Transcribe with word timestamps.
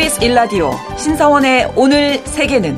KBS 0.00 0.24
일라디오 0.24 0.70
신사원의 0.96 1.74
오늘 1.76 2.16
세계는 2.24 2.74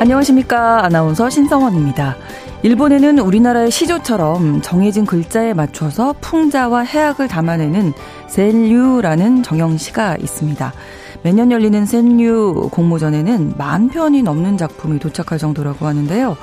안녕하십니까. 0.00 0.84
아나운서 0.84 1.30
신성원입니다. 1.30 2.16
일본에는 2.64 3.20
우리나라의 3.20 3.70
시조처럼 3.70 4.60
정해진 4.60 5.06
글자에 5.06 5.54
맞춰서 5.54 6.14
풍자와 6.20 6.80
해악을 6.80 7.28
담아내는 7.28 7.92
센류라는 8.26 9.44
정형시가 9.44 10.16
있습니다. 10.16 10.72
매년 11.22 11.52
열리는 11.52 11.86
센류 11.86 12.70
공모전에는 12.72 13.54
만 13.56 13.88
편이 13.88 14.22
넘는 14.22 14.56
작품이 14.56 14.98
도착할 14.98 15.38
정도라고 15.38 15.86
하는데요. 15.86 16.36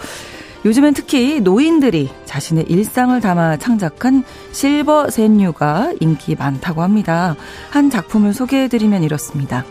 요즘엔 0.66 0.94
특히 0.94 1.41
노인들이 1.41 2.09
자신의 2.26 2.66
일상을 2.70 3.20
담아 3.20 3.58
창작한 3.58 4.23
실버 4.54 5.09
센류가 5.09 5.94
인기 5.99 6.35
많다고 6.35 6.81
합니다. 6.81 7.35
한 7.70 7.90
작품을 7.90 8.34
소개해드리면 8.34 9.04
이렇습니다. 9.04 9.66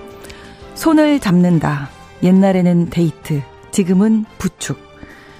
손을 0.74 1.18
잡는다. 1.18 1.88
옛날에는 2.22 2.90
데이트, 2.90 3.42
지금은 3.70 4.26
부축. 4.36 4.78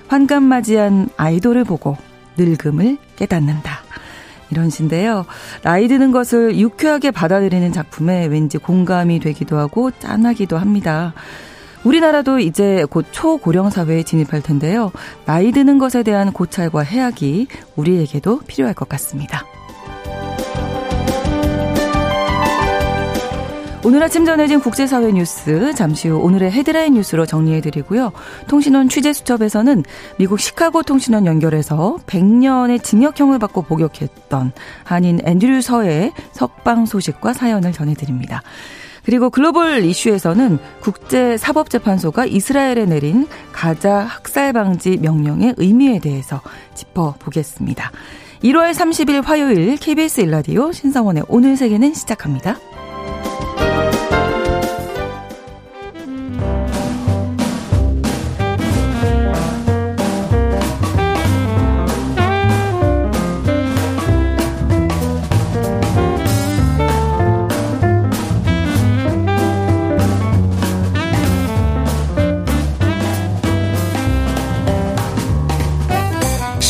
환감맞이한 0.08 1.10
아이돌을 1.16 1.64
보고 1.64 1.96
늙음을 2.38 2.96
깨닫는다. 3.16 3.82
이런 4.50 4.70
시인데요. 4.70 5.24
나이 5.62 5.88
드는 5.88 6.12
것을 6.12 6.58
유쾌하게 6.58 7.10
받아들이는 7.10 7.72
작품에 7.72 8.26
왠지 8.26 8.58
공감이 8.58 9.20
되기도 9.20 9.58
하고 9.58 9.90
짠하기도 9.90 10.58
합니다. 10.58 11.14
우리나라도 11.84 12.38
이제 12.38 12.84
곧 12.90 13.06
초고령 13.10 13.70
사회에 13.70 14.02
진입할 14.02 14.42
텐데요. 14.42 14.92
나이 15.24 15.52
드는 15.52 15.78
것에 15.78 16.02
대한 16.02 16.32
고찰과 16.32 16.82
해악이 16.82 17.48
우리에게도 17.76 18.40
필요할 18.46 18.74
것 18.74 18.88
같습니다. 18.88 19.44
오늘 23.84 24.00
아침 24.00 24.24
전해진 24.24 24.60
국제사회 24.60 25.10
뉴스 25.10 25.74
잠시 25.74 26.06
후 26.06 26.16
오늘의 26.18 26.52
헤드라인 26.52 26.94
뉴스로 26.94 27.26
정리해드리고요. 27.26 28.12
통신원 28.46 28.88
취재수첩에서는 28.88 29.82
미국 30.18 30.38
시카고 30.38 30.84
통신원 30.84 31.26
연결해서 31.26 31.98
100년의 32.06 32.80
징역형을 32.80 33.40
받고 33.40 33.62
복역했던 33.62 34.52
한인 34.84 35.20
앤드류 35.24 35.62
서의 35.62 36.12
석방 36.30 36.86
소식과 36.86 37.32
사연을 37.32 37.72
전해드립니다. 37.72 38.42
그리고 39.04 39.30
글로벌 39.30 39.84
이슈에서는 39.84 40.58
국제사법재판소가 40.80 42.26
이스라엘에 42.26 42.86
내린 42.86 43.26
가자 43.52 44.00
학살 44.00 44.52
방지 44.52 44.96
명령의 44.98 45.54
의미에 45.56 45.98
대해서 45.98 46.40
짚어보겠습니다. 46.74 47.90
1월 48.44 48.72
30일 48.72 49.22
화요일 49.24 49.76
KBS 49.76 50.22
일라디오 50.22 50.72
신성원의 50.72 51.24
오늘 51.28 51.56
세계는 51.56 51.94
시작합니다. 51.94 52.58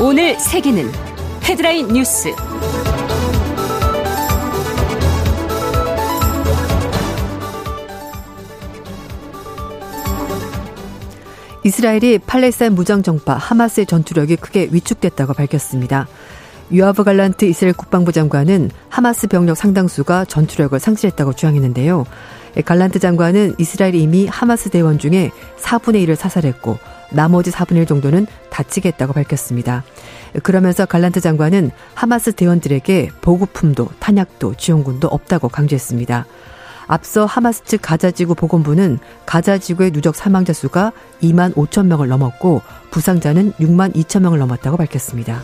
오늘 0.00 0.38
세계는 0.38 0.88
헤드라인 1.42 1.88
뉴스. 1.88 2.32
이스라엘이 11.64 12.18
팔레스타인 12.18 12.76
무장정파 12.76 13.34
하마스의 13.34 13.86
전투력이 13.86 14.36
크게 14.36 14.68
위축됐다고 14.70 15.34
밝혔습니다. 15.34 16.06
유아브 16.70 17.02
갈란트 17.02 17.46
이스라엘 17.46 17.74
국방부 17.74 18.12
장관은 18.12 18.70
하마스 18.88 19.26
병력 19.26 19.56
상당수가 19.56 20.26
전투력을 20.26 20.78
상실했다고 20.78 21.32
주장했는데요. 21.32 22.06
갈란트 22.64 23.00
장관은 23.00 23.56
이스라엘이 23.58 24.00
이미 24.00 24.28
하마스 24.28 24.70
대원 24.70 25.00
중에 25.00 25.32
4분의 25.58 26.06
1을 26.06 26.14
사살했고 26.14 26.78
나머지 27.10 27.50
4분의 27.50 27.78
1 27.78 27.86
정도는 27.86 28.26
다치겠다고 28.50 29.12
밝혔습니다. 29.12 29.84
그러면서 30.42 30.86
갈란트 30.86 31.20
장관은 31.20 31.70
하마스 31.94 32.32
대원들에게 32.32 33.10
보급품도 33.20 33.88
탄약도 33.98 34.54
지원군도 34.56 35.08
없다고 35.08 35.48
강조했습니다. 35.48 36.26
앞서 36.86 37.26
하마스 37.26 37.64
측 37.64 37.82
가자지구 37.82 38.34
보건부는 38.34 38.98
가자지구의 39.26 39.90
누적 39.90 40.16
사망자 40.16 40.52
수가 40.52 40.92
2만 41.22 41.54
5천 41.54 41.86
명을 41.86 42.08
넘었고 42.08 42.62
부상자는 42.90 43.52
6만 43.54 43.94
2천 43.94 44.20
명을 44.22 44.38
넘었다고 44.38 44.78
밝혔습니다. 44.78 45.42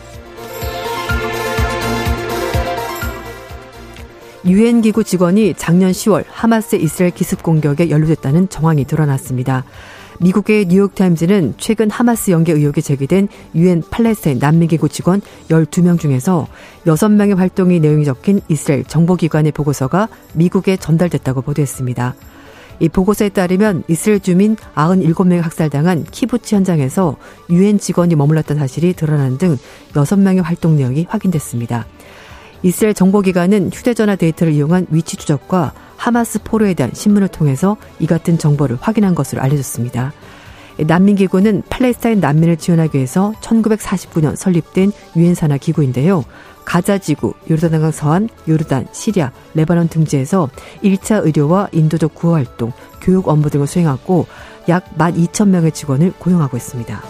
유엔 4.47 4.83
기구 4.83 5.05
직원이 5.05 5.55
작년 5.57 5.93
10월 5.93 6.25
하마스 6.29 6.77
이스라엘 6.77 7.13
기습 7.13 7.43
공격에 7.43 7.89
연루됐다는 7.89 8.51
정황이 8.51 8.85
드러났습니다. 8.85 9.65
미국의 10.21 10.67
뉴욕타임즈는 10.67 11.55
최근 11.59 11.91
하마스 11.91 12.31
연계 12.31 12.53
의혹이 12.53 12.83
제기된 12.83 13.29
유엔 13.55 13.83
팔레스타인 13.91 14.39
난민기구 14.39 14.89
직원 14.89 15.21
12명 15.49 15.99
중에서 15.99 16.47
6명의 16.87 17.37
활동이 17.37 17.81
내용이 17.81 18.05
적힌 18.05 18.41
이스라엘 18.49 18.85
정보기관의 18.85 19.53
보고서가 19.53 20.09
미국에 20.35 20.77
전달됐다고 20.77 21.43
보도했습니다. 21.43 22.15
이 22.81 22.89
보고서에 22.89 23.29
따르면 23.29 23.85
이스라엘 23.89 24.21
주민 24.21 24.57
97명이 24.75 25.41
학살당한 25.41 26.05
키부치 26.11 26.57
현장에서 26.57 27.17
유엔 27.51 27.79
직원이 27.79 28.15
머물렀던 28.15 28.59
사실이 28.59 28.95
드러난 28.95 29.39
등 29.39 29.57
6명의 29.93 30.43
활동 30.43 30.77
내용이 30.77 31.07
확인됐습니다. 31.09 31.87
이스라엘 32.63 32.95
정보기관은 32.95 33.71
휴대전화 33.73 34.17
데이터를 34.17 34.55
이용한 34.55 34.87
위치 34.91 35.17
추적과 35.17 35.73
하마스 36.05 36.39
포로에 36.45 36.75
대한 36.75 36.93
신문을 36.93 37.29
통해서 37.29 37.79
이 37.99 38.07
같은 38.07 38.37
정보를 38.37 38.77
확인한 38.79 39.15
것으로 39.15 39.41
알려졌습니다. 39.41 40.13
난민기구는 40.87 41.63
팔레스타인 41.71 42.21
난민을 42.21 42.59
지원하기 42.59 42.99
위해서 42.99 43.33
1949년 43.41 44.37
설립된 44.37 44.93
유엔 45.17 45.35
산하 45.35 45.57
기구인데요. 45.57 46.23
가자지구, 46.67 47.33
요르단강 47.51 47.91
서한, 47.91 48.29
요르단, 48.47 48.89
시리아, 48.93 49.33
레바논 49.55 49.89
등지에서 49.89 50.51
1차 50.83 51.25
의료와 51.25 51.69
인도적 51.73 52.15
구호 52.15 52.35
활동, 52.35 52.73
교육 53.01 53.29
업무 53.29 53.49
등을 53.49 53.67
수행하고 53.67 54.27
약 54.69 54.85
12,000명의 54.99 55.73
직원을 55.73 56.12
고용하고 56.19 56.59
있습니다. 56.59 57.03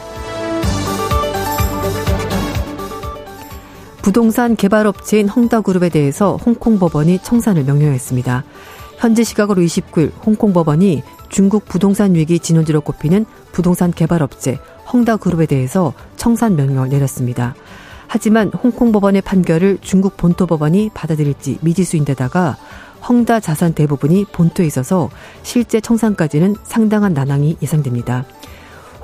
부동산 4.03 4.55
개발업체인 4.55 5.29
헝다그룹에 5.29 5.89
대해서 5.89 6.37
홍콩 6.37 6.79
법원이 6.79 7.21
청산을 7.23 7.65
명령했습니다. 7.65 8.45
현지 8.99 9.25
시각으로 9.25 9.63
29일 9.63 10.13
홍콩 10.25 10.53
법원이 10.53 11.03
중국 11.29 11.65
부동산 11.67 12.15
위기 12.15 12.39
진원지로 12.39 12.81
꼽히는 12.81 13.27
부동산 13.53 13.91
개발업체 13.91 14.59
헝다그룹에 14.93 15.47
대해서 15.47 15.93
청산 16.17 16.57
명령을 16.57 16.89
내렸습니다. 16.89 17.55
하지만 18.07 18.49
홍콩 18.51 18.93
법원의 18.93 19.23
판결을 19.23 19.79
중국 19.81 20.17
본토 20.17 20.47
법원이 20.47 20.91
받아들일지 20.95 21.59
미지수인데다가 21.63 22.57
헝다 23.09 23.41
자산 23.41 23.75
대부분이 23.75 24.27
본토에 24.27 24.67
있어서 24.67 25.11
실제 25.43 25.81
청산까지는 25.81 26.57
상당한 26.63 27.13
난항이 27.13 27.57
예상됩니다. 27.61 28.25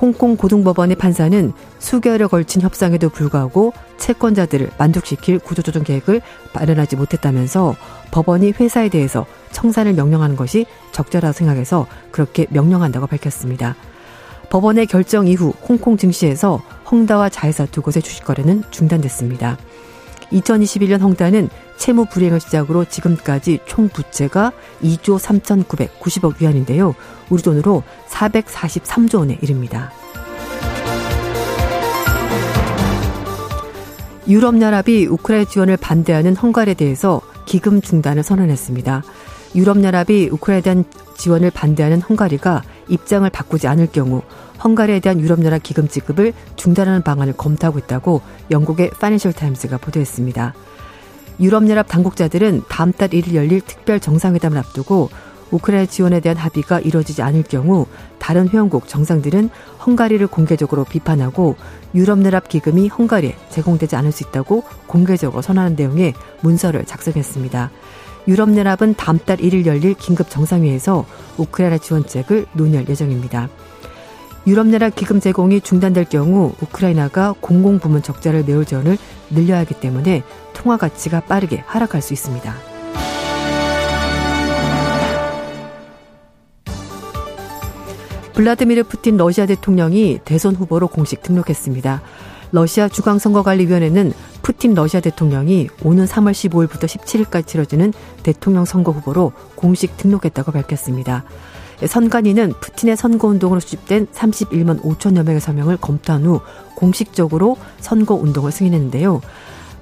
홍콩 0.01 0.37
고등법원의 0.37 0.97
판사는 0.97 1.53
수개월에 1.79 2.27
걸친 2.27 2.63
협상에도 2.63 3.11
불구하고 3.11 3.75
채권자들을 3.99 4.71
만족시킬 4.79 5.39
구조조정 5.39 5.85
계획을 5.85 6.23
마련하지 6.55 6.97
못했다면서 6.97 7.77
법원이 8.11 8.53
회사에 8.59 8.89
대해서 8.89 9.27
청산을 9.53 9.93
명령하는 9.93 10.37
것이 10.37 10.65
적절하다고 10.93 11.33
생각해서 11.33 11.87
그렇게 12.11 12.47
명령한다고 12.49 13.07
밝혔습니다. 13.09 13.77
법원의 14.49 14.87
결정 14.87 15.29
이후 15.29 15.53
홍콩 15.69 15.97
증시에서 15.97 16.63
헝다와 16.91 17.29
자회사 17.29 17.67
두 17.67 17.83
곳의 17.83 18.03
주식 18.03 18.25
거래는 18.25 18.65
중단됐습니다. 18.71 19.59
2021년 20.33 21.01
헝다는 21.01 21.49
채무 21.81 22.05
불이행을 22.05 22.41
시작으로 22.41 22.85
지금까지 22.85 23.61
총 23.65 23.89
부채가 23.89 24.53
2조 24.83 25.19
3,990억 25.19 26.41
위안인데요. 26.41 26.95
우리 27.31 27.43
돈으로 27.43 27.83
443조 28.07 29.21
원에 29.21 29.39
이릅니다. 29.41 29.91
유럽연합이 34.29 35.07
우크라이나 35.07 35.49
지원을 35.49 35.79
반대하는 35.79 36.37
헝가리에 36.37 36.75
대해서 36.75 37.23
기금 37.47 37.81
중단을 37.81 38.23
선언했습니다. 38.23 39.03
유럽연합이 39.55 40.29
우크라이나에 40.31 40.61
대한 40.61 40.85
지원을 41.17 41.51
반대하는 41.51 42.03
헝가리가 42.03 42.63
입장을 42.89 43.29
바꾸지 43.31 43.67
않을 43.69 43.89
경우 43.91 44.21
헝가리에 44.63 45.01
대한 45.01 45.19
유럽연합 45.19 45.63
기금 45.63 45.89
지급을 45.89 46.35
중단하는 46.57 47.03
방안을 47.03 47.33
검토하고 47.39 47.79
있다고 47.79 48.21
영국의 48.51 48.91
파이낸셜 49.01 49.33
타임스가 49.33 49.79
보도했습니다. 49.79 50.55
유럽연합 51.41 51.89
당국자들은 51.89 52.63
다음 52.69 52.93
달 52.93 53.09
1일 53.09 53.35
열릴 53.35 53.61
특별 53.63 53.99
정상회담을 53.99 54.59
앞두고 54.59 55.09
우크라이나 55.51 55.87
지원에 55.87 56.21
대한 56.21 56.37
합의가 56.37 56.81
이뤄지지 56.81 57.23
않을 57.23 57.43
경우 57.45 57.87
다른 58.19 58.49
회원국 58.49 58.87
정상들은 58.87 59.51
헝가리를 59.85 60.25
공개적으로 60.29 60.85
비판하고 60.85 61.57
유럽연합 61.95 62.49
기금이 62.49 62.89
헝가리에 62.89 63.35
제공되지 63.51 63.97
않을 63.97 64.13
수 64.13 64.23
있다고 64.25 64.63
공개적으로 64.87 65.43
선언하는 65.43 65.77
내용의 65.77 66.15
문서를 66.43 66.85
작성했습니다. 66.85 67.71
유럽연합은 68.29 68.95
다음 68.95 69.19
달 69.19 69.39
1일 69.39 69.67
열릴 69.67 69.95
긴급 69.95 70.31
정상회에서 70.31 71.07
우크라이나 71.39 71.79
지원책을 71.79 72.47
논의할 72.53 72.89
예정입니다. 72.89 73.49
유럽연합 74.47 74.95
기금 74.95 75.21
제공이 75.21 75.61
중단될 75.61 76.07
경우 76.07 76.55
우크라이나가 76.61 77.35
공공부문 77.41 78.03
적자를 78.03 78.45
메울 78.45 78.65
지원을 78.65 78.97
늘려야 79.31 79.61
하기 79.61 79.75
때문에 79.75 80.23
통화 80.55 80.77
가치가 80.77 81.21
빠르게 81.21 81.63
하락할 81.67 82.01
수 82.03 82.13
있습니다. 82.13 82.55
블라드미르 88.35 88.85
푸틴 88.85 89.19
러시아 89.19 89.45
대통령이 89.45 90.21
대선 90.25 90.55
후보로 90.55 90.89
공식 90.89 91.23
등록했습니다. 91.23 92.01
러시아 92.53 92.89
중앙선거관리위원회는 92.89 94.13
푸틴 94.41 94.75
러시아 94.75 95.01
대통령이 95.01 95.69
오는 95.85 96.07
3월 96.07 96.33
15일부터 96.33 96.87
17일까지 96.87 97.47
치러지는 97.47 97.93
대통령 98.23 98.65
선거 98.65 98.93
후보로 98.93 99.33
공식 99.55 99.97
등록했다고 99.99 100.53
밝혔습니다. 100.53 101.25
선관위는 101.87 102.55
푸틴의 102.61 102.97
선거운동으로 102.97 103.61
수집된 103.61 104.07
31만 104.09 104.83
5천여 104.83 105.25
명의 105.25 105.41
서명을 105.41 105.77
검토한 105.79 106.25
후 106.25 106.41
공식적으로 106.75 107.57
선거운동을 107.81 108.53
승인했는데요. 108.53 109.21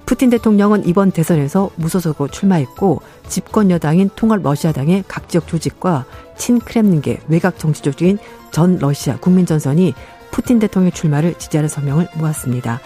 푸틴 0.06 0.30
대통령은 0.30 0.86
이번 0.86 1.10
대선에서 1.10 1.70
무소속으로 1.76 2.28
출마했고 2.28 3.02
집권 3.28 3.70
여당인 3.70 4.08
통합 4.16 4.42
러시아당의 4.42 5.04
각 5.06 5.28
지역 5.28 5.46
조직과 5.46 6.06
친크렘린계 6.38 7.20
외곽 7.28 7.58
정치 7.58 7.82
조직인 7.82 8.18
전 8.50 8.78
러시아 8.78 9.18
국민전선이 9.18 9.92
푸틴 10.30 10.58
대통령 10.60 10.92
출마를 10.92 11.34
지지하는 11.34 11.68
서명을 11.68 12.08
모았습니다. 12.14 12.80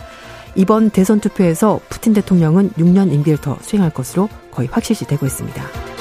이번 0.57 0.91
대선 0.91 1.21
투표에서 1.21 1.81
푸틴 1.89 2.13
대통령은 2.13 2.71
6년 2.73 3.13
임기를 3.13 3.39
더 3.41 3.57
수행할 3.63 3.91
것으로 3.93 4.29
거의 4.51 4.69
확실시 4.71 5.07
되고 5.07 5.25
있습니다. 5.25 5.92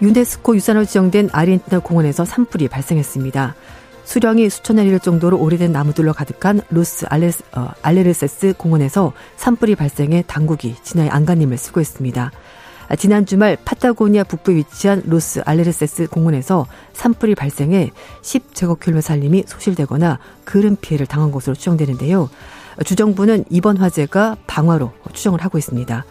유네스코 0.00 0.54
유산으로 0.56 0.84
지정된 0.84 1.30
아르헨티나 1.32 1.80
공원에서 1.80 2.24
산불이 2.24 2.68
발생했습니다. 2.68 3.54
수령이 4.04 4.48
수천 4.48 4.76
년 4.76 4.86
이를 4.86 5.00
정도로 5.00 5.38
오래된 5.38 5.70
나무들로 5.70 6.14
가득한 6.14 6.62
루스 6.70 7.06
알레스, 7.10 7.42
어, 7.52 7.68
알레르세스 7.82 8.54
공원에서 8.56 9.12
산불이 9.36 9.74
발생해 9.74 10.24
당국이 10.26 10.76
진화에 10.82 11.10
안간힘을 11.10 11.58
쓰고 11.58 11.80
있습니다. 11.80 12.30
아, 12.88 12.96
지난 12.96 13.26
주말 13.26 13.58
파타고니아 13.66 14.24
북부에 14.24 14.56
위치한 14.56 15.02
로스 15.04 15.42
알레르세스 15.44 16.06
공원에서 16.08 16.66
산불이 16.94 17.34
발생해 17.34 17.90
10제곱킬로미터 18.22 19.02
산림이 19.02 19.44
소실되거나 19.46 20.18
그을린 20.44 20.74
피해를 20.80 21.06
당한 21.06 21.30
것으로 21.30 21.54
추정되는데요. 21.54 22.30
주정부는 22.84 23.44
이번 23.50 23.76
화재가 23.76 24.38
방화로 24.46 24.92
추정을 25.12 25.44
하고 25.44 25.58
있습니다. 25.58 26.04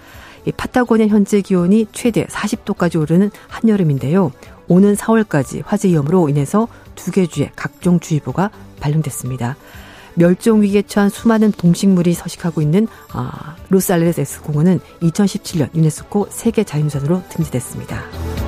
이 0.48 0.52
파타고니아 0.54 1.08
현재 1.08 1.42
기온이 1.42 1.88
최대 1.92 2.26
40도까지 2.26 3.00
오르는 3.02 3.32
한여름인데요. 3.50 4.32
오는 4.70 4.96
4월까지 4.96 5.62
화재 5.66 5.90
위험으로 5.90 6.30
인해서 6.30 6.68
두 6.96 7.12
개 7.12 7.28
주의 7.28 7.50
각종 7.56 8.00
주의보가 8.00 8.50
발령됐습니다. 8.80 9.58
멸종 10.16 10.62
위기에 10.64 10.82
처한 10.82 11.10
수많은 11.10 11.52
동식물이 11.52 12.14
서식하고 12.14 12.62
있는 12.62 12.88
아, 13.12 13.56
로스알레스 13.70 14.42
공원은 14.42 14.80
2017년 15.02 15.76
유네스코 15.76 16.28
세계 16.32 16.64
자연유산으로 16.64 17.24
등재됐습니다. 17.30 18.47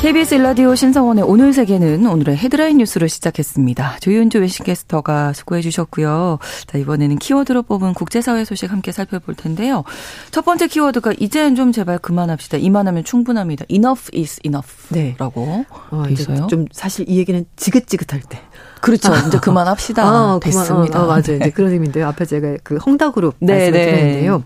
KBS 0.00 0.36
일라디오 0.36 0.76
신성원의 0.76 1.24
오늘 1.24 1.52
세계는 1.52 2.06
오늘의 2.06 2.36
헤드라인 2.36 2.76
뉴스로 2.78 3.08
시작했습니다. 3.08 3.96
조윤주 4.00 4.38
외신캐스터가 4.38 5.32
수고해 5.32 5.60
주셨고요. 5.60 6.38
자, 6.68 6.78
이번에는 6.78 7.18
키워드로 7.18 7.64
뽑은 7.64 7.94
국제사회 7.94 8.44
소식 8.44 8.70
함께 8.70 8.92
살펴볼 8.92 9.34
텐데요. 9.34 9.82
첫 10.30 10.44
번째 10.44 10.68
키워드가 10.68 11.14
이제는 11.18 11.56
좀 11.56 11.72
제발 11.72 11.98
그만합시다. 11.98 12.58
이만하면 12.58 13.02
충분합니다. 13.02 13.64
Enough 13.68 14.10
is 14.16 14.38
enough라고 14.44 15.44
네. 15.44 15.66
어, 15.90 16.04
있어요. 16.08 16.46
좀 16.46 16.66
사실 16.70 17.04
이 17.08 17.18
얘기는 17.18 17.44
지긋지긋할 17.56 18.22
때. 18.22 18.38
그렇죠. 18.80 19.12
아, 19.12 19.18
이제 19.26 19.38
그만합시다. 19.38 20.04
아, 20.06 20.40
됐습니다. 20.40 20.84
그만, 20.84 21.02
어, 21.02 21.06
맞아요. 21.08 21.40
이제 21.40 21.50
그런 21.50 21.72
의미인데요. 21.72 22.06
앞에 22.06 22.24
제가 22.24 22.56
그 22.62 22.76
헝다그룹 22.86 23.34
네, 23.40 23.52
말씀을 23.52 23.72
네. 23.72 23.86
드렸는데요. 23.86 24.44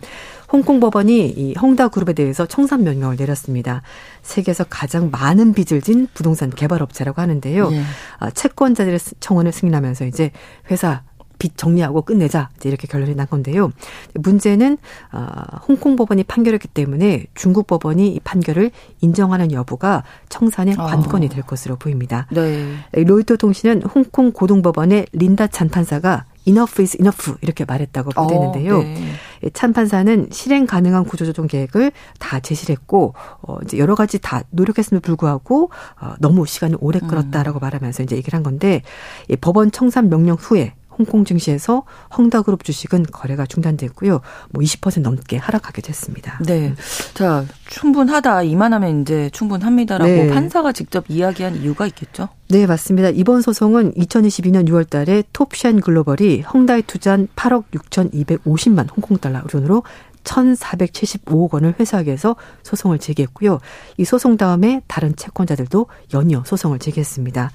홍콩 0.53 0.81
법원이 0.81 1.29
이 1.31 1.55
헝다 1.55 1.89
그룹에 1.89 2.13
대해서 2.13 2.47
청산 2.47 2.85
명령을 2.85 3.17
내렸습니다. 3.17 3.83
세계에서 4.21 4.65
가장 4.69 5.11
많은 5.11 5.55
빚을 5.55 5.81
진 5.81 6.07
부동산 6.13 6.51
개발업체라고 6.51 7.23
하는데요. 7.23 7.73
예. 7.73 7.83
아, 8.19 8.31
채권자들의 8.31 8.99
청원을 9.21 9.53
승인하면서 9.53 10.05
이제 10.05 10.31
회사 10.71 11.03
빚 11.43 11.57
정리하고 11.57 12.03
끝내자 12.03 12.51
이제 12.57 12.69
이렇게 12.69 12.87
결론이 12.87 13.17
난 13.17 13.27
건데요. 13.27 13.73
문제는 14.15 14.79
어, 15.11 15.27
홍콩 15.67 15.97
법원이 15.97 16.23
판결했기 16.23 16.69
때문에 16.69 17.27
중국 17.35 17.67
법원이 17.67 18.15
이 18.15 18.21
판결을 18.21 18.71
인정하는 19.01 19.51
여부가 19.51 20.05
청산의 20.29 20.77
아. 20.79 20.87
관건이 20.87 21.29
될 21.31 21.43
것으로 21.43 21.75
보입니다. 21.75 22.29
네. 22.31 22.77
로이터 22.93 23.37
통신은 23.37 23.83
홍콩 23.83 24.31
고등법원의 24.31 25.07
린다 25.13 25.49
찬 25.49 25.69
판사가 25.69 26.27
enough 26.47 26.81
is 26.81 26.97
enough 27.01 27.35
이렇게 27.41 27.65
말했다고 27.65 28.11
보도했는데요. 28.11 28.79
어, 28.79 28.83
네. 28.83 29.51
찬 29.53 29.73
판사는 29.73 30.29
실행 30.31 30.67
가능한 30.67 31.05
구조조정 31.05 31.47
계획을 31.47 31.93
다 32.19 32.41
제시를 32.41 32.75
했고 32.75 33.15
어 33.43 33.59
이제 33.65 33.79
여러 33.79 33.95
가지 33.95 34.19
다 34.19 34.43
노력했음에도 34.51 35.01
불구하고 35.03 35.71
어 36.01 36.15
너무 36.21 36.47
시간을 36.47 36.79
오래 36.81 37.01
끌었다라고 37.01 37.59
음. 37.59 37.61
말하면서 37.61 38.03
이제 38.05 38.17
얘기를 38.17 38.37
한 38.37 38.43
건데 38.43 38.83
이 39.29 39.37
법원 39.37 39.71
청산 39.71 40.09
명령 40.09 40.37
후에 40.39 40.75
홍콩 40.99 41.25
증시에서 41.25 41.85
헝다그룹 42.17 42.65
주식은 42.65 43.07
거래가 43.11 43.47
중단됐고요. 43.47 44.21
뭐 44.51 44.63
20% 44.63 45.01
넘게 45.01 45.37
하락하게 45.37 45.83
됐습니다. 45.83 46.39
네. 46.45 46.75
자, 47.15 47.45
충분하다. 47.69 48.43
이만하면 48.43 49.03
이제 49.03 49.31
충분합니다라고 49.33 50.11
네. 50.11 50.31
판사가 50.31 50.73
직접 50.73 51.05
이야기한 51.09 51.57
이유가 51.57 51.87
있겠죠? 51.87 52.29
네, 52.49 52.67
맞습니다. 52.67 53.09
이번 53.09 53.41
소송은 53.41 53.95
2022년 53.95 54.69
6월 54.69 54.89
달에 54.89 55.23
톱션 55.33 55.81
글로벌이 55.81 56.43
헝다에 56.43 56.83
투자한 56.83 57.29
8억 57.35 57.65
6,250만 57.73 58.89
홍콩 58.95 59.17
달러 59.19 59.41
돈으로 59.43 59.83
1,475억 60.25 61.55
원을 61.55 61.75
회수하기 61.79 62.07
위해서 62.07 62.37
소송을 62.63 62.99
제기했고요. 62.99 63.61
이 63.97 64.05
소송 64.05 64.37
다음에 64.37 64.83
다른 64.87 65.17
채권자들도 65.17 65.87
연이어 66.15 66.45
소송을 66.47 66.79
제기했습니다. 66.79 67.51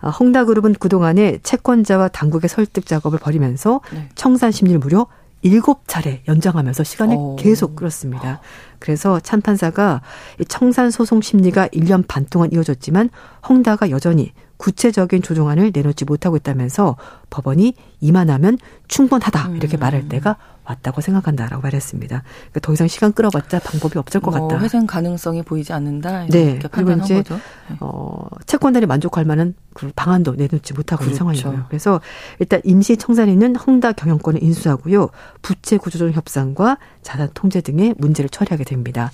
아, 0.00 0.10
헝다그룹은 0.10 0.74
그동안에 0.74 1.38
채권자와 1.42 2.08
당국의 2.08 2.48
설득 2.48 2.86
작업을 2.86 3.18
벌이면서 3.18 3.80
네. 3.92 4.08
청산 4.14 4.52
심리를 4.52 4.78
무려 4.78 5.06
일곱 5.42 5.82
차례 5.86 6.22
연장하면서 6.26 6.82
시간을 6.82 7.16
오. 7.16 7.36
계속 7.36 7.76
끌었습니다. 7.76 8.40
그래서 8.80 9.20
찬 9.20 9.40
판사가 9.40 10.02
청산 10.48 10.90
소송 10.90 11.20
심리가 11.20 11.68
1년 11.68 12.04
반 12.06 12.26
동안 12.26 12.50
이어졌지만 12.52 13.10
헝다가 13.48 13.90
여전히 13.90 14.32
구체적인 14.56 15.22
조정안을 15.22 15.70
내놓지 15.72 16.04
못하고 16.04 16.36
있다면서 16.36 16.96
법원이 17.30 17.74
이만하면 18.00 18.58
충분하다 18.88 19.50
이렇게 19.54 19.76
음. 19.76 19.80
말할 19.80 20.08
때가 20.08 20.36
왔다고 20.68 21.00
생각한다라고 21.00 21.62
말했습니다. 21.62 22.22
그러니까 22.22 22.60
더 22.60 22.72
이상 22.72 22.86
시간 22.88 23.12
끌어봤자 23.12 23.60
방법이 23.60 23.98
없을 23.98 24.20
것뭐 24.20 24.48
같다. 24.48 24.62
회생 24.62 24.86
가능성이 24.86 25.42
보이지 25.42 25.72
않는다. 25.72 26.26
네. 26.26 26.58
그리고 26.70 26.92
이제 26.92 27.16
거죠. 27.16 27.34
네. 27.34 27.76
어, 27.80 28.26
채권단이 28.46 28.86
만족할 28.86 29.24
만한 29.24 29.54
그 29.72 29.90
방안도 29.96 30.34
내놓지 30.34 30.74
못하고 30.74 31.04
그렇죠. 31.04 31.10
있는 31.10 31.18
상황이고요. 31.18 31.66
그래서 31.68 32.00
일단 32.38 32.60
임시 32.64 32.96
청산인은 32.96 33.56
헝다 33.56 33.92
경영권을 33.92 34.42
인수하고요. 34.42 35.08
부채 35.42 35.78
구조조정 35.78 36.12
협상과 36.12 36.78
자산 37.02 37.30
통제 37.34 37.60
등의 37.60 37.94
문제를 37.98 38.28
처리하게 38.28 38.64
됩니다. 38.64 39.10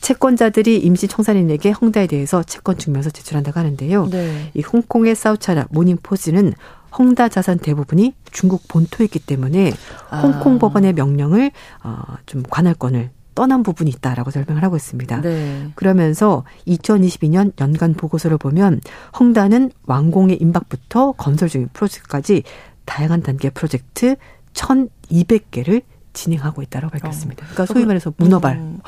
채권자들이 0.00 0.80
임시 0.80 1.08
청산인에게 1.08 1.70
헝다에 1.70 2.06
대해서 2.06 2.42
채권 2.42 2.76
증명서 2.76 3.08
제출한다고 3.08 3.58
하는데요. 3.58 4.06
네. 4.10 4.50
이 4.52 4.60
홍콩의 4.60 5.14
사우차나 5.14 5.66
모닝포스는 5.70 6.52
헝다 6.98 7.28
자산 7.28 7.58
대부분이 7.58 8.14
중국 8.30 8.68
본토에 8.68 9.04
있기 9.06 9.18
때문에 9.18 9.72
아. 10.10 10.20
홍콩 10.20 10.58
법원의 10.58 10.92
명령을 10.94 11.50
어, 11.82 12.02
좀 12.26 12.42
관할권을 12.48 13.10
떠난 13.34 13.62
부분이 13.62 13.90
있다라고 13.90 14.30
설명을 14.30 14.62
하고 14.62 14.76
있습니다. 14.76 15.20
네. 15.20 15.70
그러면서 15.74 16.44
2022년 16.68 17.52
연간 17.60 17.94
보고서를 17.94 18.38
보면 18.38 18.80
헝다는 19.18 19.72
완공의 19.86 20.36
임박부터 20.40 21.12
건설 21.12 21.48
중인 21.48 21.68
프로젝트까지 21.72 22.44
다양한 22.84 23.22
단계 23.22 23.50
프로젝트 23.50 24.16
1,200개를 24.52 25.82
진행하고 26.12 26.62
있다고 26.62 26.90
밝혔습니다. 26.90 27.44
그러니까 27.44 27.66
소위 27.66 27.84
말해서 27.84 28.12
문어발. 28.16 28.56
음. 28.56 28.78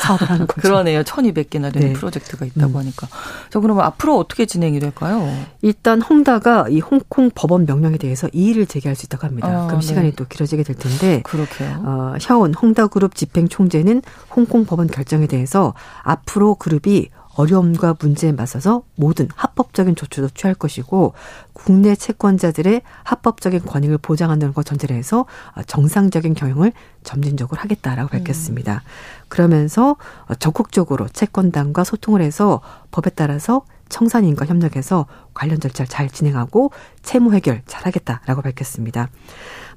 사업을 0.00 0.28
하는 0.28 0.46
거죠. 0.46 0.60
그러네요. 0.60 1.02
1200개나 1.02 1.72
되는 1.72 1.88
네. 1.88 1.92
프로젝트가 1.92 2.44
있다고 2.44 2.74
음. 2.74 2.76
하니까. 2.76 3.06
자, 3.50 3.60
그러면 3.60 3.84
앞으로 3.84 4.18
어떻게 4.18 4.46
진행이 4.46 4.80
될까요? 4.80 5.28
일단 5.62 6.02
홍다가 6.02 6.66
이 6.68 6.80
홍콩 6.80 7.30
법원 7.34 7.66
명령에 7.66 7.98
대해서 7.98 8.28
이의를 8.32 8.66
제기할 8.66 8.96
수 8.96 9.06
있다고 9.06 9.26
합니다. 9.26 9.48
아, 9.48 9.66
그럼 9.66 9.80
네. 9.80 9.86
시간이 9.86 10.12
또 10.12 10.24
길어지게 10.26 10.62
될 10.64 10.76
텐데. 10.76 11.22
그렇게요. 11.24 11.82
어, 11.84 12.14
샤온 12.20 12.54
홍다 12.54 12.88
그룹 12.88 13.14
집행 13.14 13.48
총재는 13.48 14.02
홍콩 14.34 14.64
법원 14.64 14.88
결정에 14.88 15.26
대해서 15.26 15.74
앞으로 16.02 16.56
그룹이 16.56 17.08
어려움과 17.34 17.96
문제에 17.98 18.32
맞서서 18.32 18.82
모든 18.94 19.28
합법적인 19.34 19.96
조치도 19.96 20.30
취할 20.30 20.54
것이고 20.54 21.14
국내 21.52 21.94
채권자들의 21.94 22.82
합법적인 23.04 23.60
권익을 23.60 23.98
보장하는 23.98 24.52
것 24.52 24.64
전제로 24.64 24.94
해서 24.94 25.26
정상적인 25.66 26.34
경영을 26.34 26.72
점진적으로 27.02 27.60
하겠다라고 27.60 28.08
음. 28.08 28.18
밝혔습니다. 28.18 28.74
음. 28.74 29.26
그러면서 29.28 29.96
적극적으로 30.38 31.08
채권단과 31.08 31.84
소통을 31.84 32.20
해서 32.20 32.60
법에 32.90 33.10
따라서 33.10 33.62
청산인과 33.88 34.46
협력해서 34.46 35.06
관련 35.34 35.60
절차를 35.60 35.88
잘 35.88 36.08
진행하고 36.08 36.72
채무 37.02 37.34
해결 37.34 37.62
잘하겠다라고 37.66 38.42
밝혔습니다. 38.42 39.10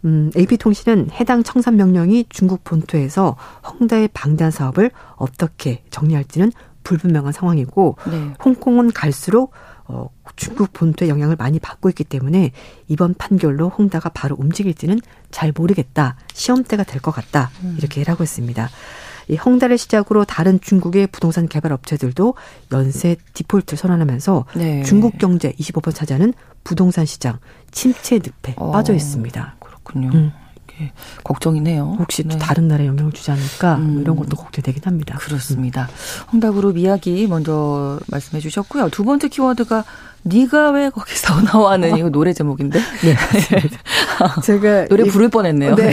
음, 0.06 0.32
AP통신은 0.38 1.10
해당 1.12 1.44
청산 1.44 1.76
명령이 1.76 2.26
중국 2.30 2.64
본토에서 2.64 3.36
헝다의 3.64 4.10
방대한 4.14 4.52
사업을 4.52 4.92
어떻게 5.18 5.84
정리할지는 5.90 6.52
불분명한 6.86 7.34
상황이고 7.34 7.98
네. 8.10 8.34
홍콩은 8.46 8.94
갈수록 8.94 9.52
어, 9.88 10.10
중국 10.36 10.72
본토의 10.74 11.10
영향을 11.10 11.36
많이 11.36 11.60
받고 11.60 11.90
있기 11.90 12.06
때문에 12.06 12.52
이번 12.88 13.14
판결로 13.14 13.70
홍다가 13.70 14.10
바로 14.10 14.36
움직일지는 14.40 15.00
잘 15.32 15.52
모르겠다. 15.56 16.16
시험대가 16.34 16.84
될 16.84 17.02
것 17.02 17.12
같다. 17.12 17.52
음. 17.64 17.76
이렇게 17.78 18.00
일하고 18.02 18.24
있습니다. 18.24 18.70
이 19.28 19.36
헝다를 19.36 19.78
시작으로 19.78 20.24
다른 20.24 20.60
중국의 20.62 21.08
부동산 21.08 21.48
개발 21.48 21.72
업체들도 21.74 22.36
연쇄 22.72 23.16
디폴트를 23.34 23.78
선언하면서 23.78 24.46
네. 24.56 24.84
중국 24.84 25.18
경제 25.18 25.52
25% 25.54 25.94
차지하는 25.94 26.34
부동산 26.64 27.06
시장 27.06 27.38
침체 27.72 28.18
늪에 28.18 28.54
어, 28.58 28.72
빠져 28.72 28.94
있습니다. 28.94 29.56
그렇군요. 29.60 30.10
음. 30.14 30.32
예, 30.82 30.92
걱정이네요. 31.24 31.98
혹시 32.00 32.24
네. 32.24 32.30
또 32.30 32.38
다른 32.38 32.68
나라에 32.68 32.88
영향을 32.88 33.12
주지 33.12 33.32
않을까 33.32 33.78
뭐 33.78 33.96
음. 33.96 34.02
이런 34.02 34.16
것도 34.16 34.36
걱정되긴 34.36 34.82
합니다. 34.86 35.18
그렇습니다. 35.20 35.88
헝다그룹 36.34 36.78
이야기 36.78 37.28
먼저 37.28 38.00
말씀해 38.08 38.42
주셨고요. 38.42 38.90
두 38.90 39.04
번째 39.04 39.28
키워드가 39.30 39.86
네가 40.24 40.72
왜 40.72 40.90
거기서 40.90 41.42
나와는 41.54 41.98
이거 41.98 42.10
노래 42.10 42.34
제목인데. 42.34 42.80
네. 43.04 43.16
제가 44.44 44.86
노래 44.88 45.04
부를 45.06 45.30
뻔했네요. 45.30 45.76
네. 45.76 45.92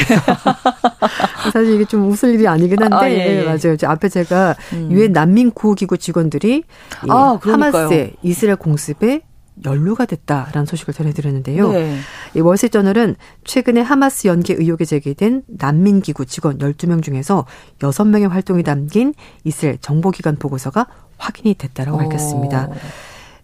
사실 1.53 1.75
이게 1.75 1.85
좀 1.85 2.09
웃을 2.11 2.35
일이 2.35 2.49
아니긴 2.49 2.83
한데 2.83 2.97
아, 2.97 3.11
예, 3.11 3.15
예. 3.15 3.43
네, 3.43 3.45
맞아요. 3.45 3.77
앞에 3.85 4.09
제가 4.09 4.57
음. 4.73 4.91
유엔 4.91 5.13
난민 5.13 5.51
구호기구 5.51 5.99
직원들이 5.99 6.65
아, 7.09 7.39
하마스의 7.41 8.15
이스라엘 8.23 8.57
공습에 8.57 9.23
연루가 9.65 10.07
됐다라는 10.07 10.67
소식을 10.67 10.95
전해드렸는데요. 10.95 11.73
네. 11.73 11.99
이 12.35 12.41
월세저널은 12.41 13.17
최근에 13.45 13.81
하마스 13.81 14.27
연계 14.27 14.55
의혹이 14.55 14.87
제기된 14.87 15.43
난민기구 15.47 16.27
직원 16.27 16.59
12명 16.59 17.03
중에서 17.03 17.47
6명의 17.79 18.29
활동이 18.29 18.63
담긴 18.63 19.15
이스라엘 19.45 19.79
정보기관 19.79 20.37
보고서가 20.37 20.87
확인이 21.19 21.55
됐다라고 21.55 21.99
밝혔습니다. 21.99 22.69
어. 22.71 22.75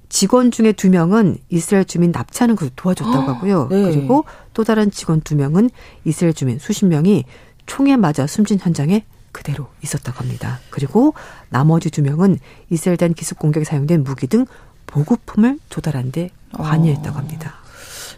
직원 0.08 0.50
중에 0.50 0.72
2명은 0.72 1.38
이스라엘 1.50 1.84
주민 1.84 2.12
납치하는 2.12 2.56
것을 2.56 2.72
도와줬다고 2.74 3.30
하고요. 3.30 3.68
네. 3.68 3.82
그리고 3.82 4.24
또 4.54 4.64
다른 4.64 4.90
직원 4.90 5.20
2명은 5.20 5.70
이스라엘 6.04 6.32
주민 6.32 6.58
수십 6.58 6.86
명이 6.86 7.24
총에 7.66 7.96
맞아 7.96 8.26
숨진 8.26 8.58
현장에 8.58 9.04
그대로 9.32 9.68
있었다고 9.82 10.20
합니다. 10.20 10.58
그리고 10.70 11.14
나머지 11.50 11.90
두 11.90 12.02
명은 12.02 12.38
이스라엘 12.70 12.96
대 12.96 13.08
기습 13.08 13.38
공격에 13.38 13.64
사용된 13.64 14.02
무기 14.02 14.26
등 14.26 14.46
보급품을 14.88 15.58
조달한 15.70 16.10
데 16.10 16.30
관여했다고 16.52 17.16
어. 17.16 17.20
합니다. 17.20 17.54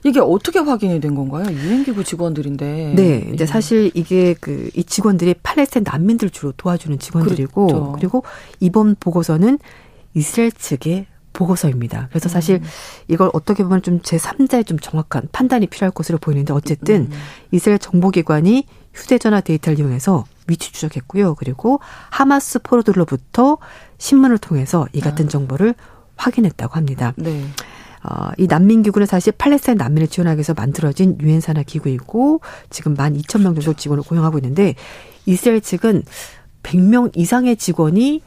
이게 0.03 0.19
어떻게 0.19 0.59
확인이 0.59 0.99
된 0.99 1.15
건가요? 1.15 1.45
유엔기구 1.51 2.05
직원들인데. 2.05 2.95
네. 2.97 3.31
이제 3.35 3.43
예. 3.43 3.47
사실 3.47 3.91
이게 3.95 4.35
그 4.41 4.71
이 4.75 4.85
직원들이 4.85 5.35
팔레스타인 5.43 5.85
난민들 5.85 6.31
주로 6.31 6.53
도와주는 6.57 6.99
직원들이고 6.99 7.67
그렇죠. 7.67 7.93
그리고 7.93 8.25
이번 8.61 8.97
보고서는 8.99 9.59
이스라엘 10.15 10.53
측의 10.53 11.07
보고서입니다. 11.33 12.09
그래서 12.11 12.29
사실 12.29 12.57
음. 12.57 12.63
이걸 13.09 13.31
어떻게 13.33 13.63
보면 13.63 13.83
좀 13.83 14.01
제3자의 14.01 14.67
좀 14.67 14.79
정확한 14.79 15.29
판단이 15.33 15.67
필요할 15.67 15.93
것으로 15.93 16.19
보이는데 16.19 16.53
어쨌든 16.53 17.03
음. 17.03 17.11
이스라엘 17.53 17.79
정보기관이 17.79 18.65
휴대전화 18.95 19.41
데이터를 19.43 19.79
이용해서 19.79 20.25
위치 20.49 20.73
추적했고요. 20.73 21.37
그리고 21.37 21.79
하마스 22.11 22.59
포로들로부터 22.59 23.59
신문을 23.99 24.39
통해서 24.39 24.89
이 24.93 25.01
같은 25.01 25.27
아. 25.27 25.29
정보를 25.29 25.75
확인했다고 26.21 26.75
합니다. 26.75 27.15
네. 27.17 27.43
어, 28.03 28.31
이 28.39 28.47
난민기구는 28.47 29.07
사실 29.07 29.33
팔레스타인 29.33 29.77
난민을 29.77 30.09
지원하기 30.09 30.39
위해서 30.39 30.55
만들어진 30.55 31.19
유엔 31.21 31.41
산하 31.41 31.63
기구이고 31.63 32.41
지금 32.71 32.95
만 32.95 33.15
2천 33.15 33.43
명 33.43 33.55
정도 33.55 33.75
직원을 33.75 34.05
고용하고 34.05 34.39
있는데 34.39 34.75
이스라엘 35.27 35.61
측은 35.61 36.03
100명 36.63 37.11
이상의 37.15 37.57
직원이 37.57 38.23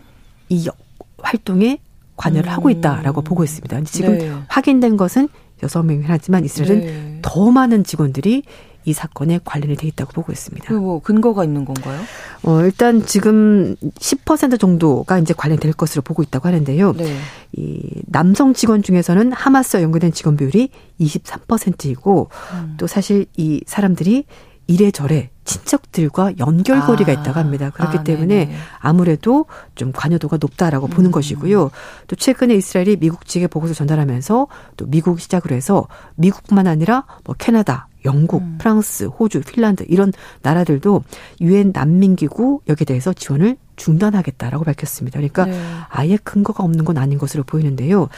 이 0.49 0.69
활동에 1.17 1.79
관여를 2.15 2.49
음. 2.49 2.53
하고 2.53 2.69
있다라고 2.69 3.21
보고 3.21 3.43
있습니다. 3.43 3.81
지금 3.85 4.17
네. 4.17 4.31
확인된 4.47 4.97
것은 4.97 5.27
6명이긴 5.61 6.03
하지만 6.07 6.45
이스라엘은 6.45 6.79
네. 6.79 7.19
더 7.21 7.49
많은 7.51 7.83
직원들이 7.83 8.43
이 8.85 8.93
사건에 8.93 9.39
관련이 9.43 9.75
돼 9.75 9.87
있다고 9.87 10.11
보고 10.13 10.31
있습니다. 10.31 10.73
뭐 10.73 11.01
근거가 11.01 11.43
있는 11.43 11.65
건가요? 11.65 12.01
어, 12.43 12.61
일단 12.61 13.05
지금 13.05 13.75
10% 13.75 14.59
정도가 14.59 15.19
이제 15.19 15.33
관련될 15.35 15.73
것으로 15.73 16.01
보고 16.01 16.23
있다고 16.23 16.47
하는데요. 16.47 16.93
네. 16.93 17.17
이 17.53 18.01
남성 18.07 18.53
직원 18.53 18.83
중에서는 18.83 19.31
하마스와 19.31 19.83
연관된 19.83 20.11
직원 20.11 20.37
비율이 20.37 20.69
23%이고 20.99 22.29
음. 22.53 22.75
또 22.77 22.87
사실 22.87 23.25
이 23.37 23.61
사람들이 23.65 24.25
이래저래 24.67 25.29
친척들과 25.45 26.37
연결고리가 26.39 27.11
아. 27.11 27.15
있다고 27.15 27.39
합니다. 27.39 27.69
그렇기 27.69 27.97
아, 27.97 28.03
때문에 28.03 28.45
네네. 28.45 28.57
아무래도 28.79 29.45
좀 29.75 29.91
관여도가 29.91 30.37
높다라고 30.39 30.87
음. 30.87 30.89
보는 30.89 31.11
것이고요. 31.11 31.69
또 32.07 32.15
최근에 32.15 32.55
이스라엘이 32.55 32.97
미국 32.97 33.27
측에 33.27 33.47
보고서 33.47 33.73
전달하면서 33.73 34.47
또 34.77 34.85
미국 34.87 35.19
시작으로 35.19 35.55
해서 35.55 35.87
미국뿐만 36.15 36.67
아니라 36.67 37.05
뭐 37.25 37.35
캐나다, 37.37 37.87
영국, 38.05 38.41
음. 38.41 38.55
프랑스, 38.57 39.05
호주, 39.05 39.41
핀란드 39.41 39.85
이런 39.87 40.11
나라들도 40.41 41.03
유엔 41.41 41.71
난민기구 41.73 42.61
여기에 42.67 42.85
대해서 42.85 43.13
지원을 43.13 43.57
중단하겠다라고 43.75 44.63
밝혔습니다. 44.65 45.19
그러니까 45.19 45.45
네. 45.45 45.59
아예 45.89 46.17
근거가 46.23 46.63
없는 46.63 46.85
건 46.85 46.97
아닌 46.97 47.17
것으로 47.17 47.43
보이는데요. 47.43 48.09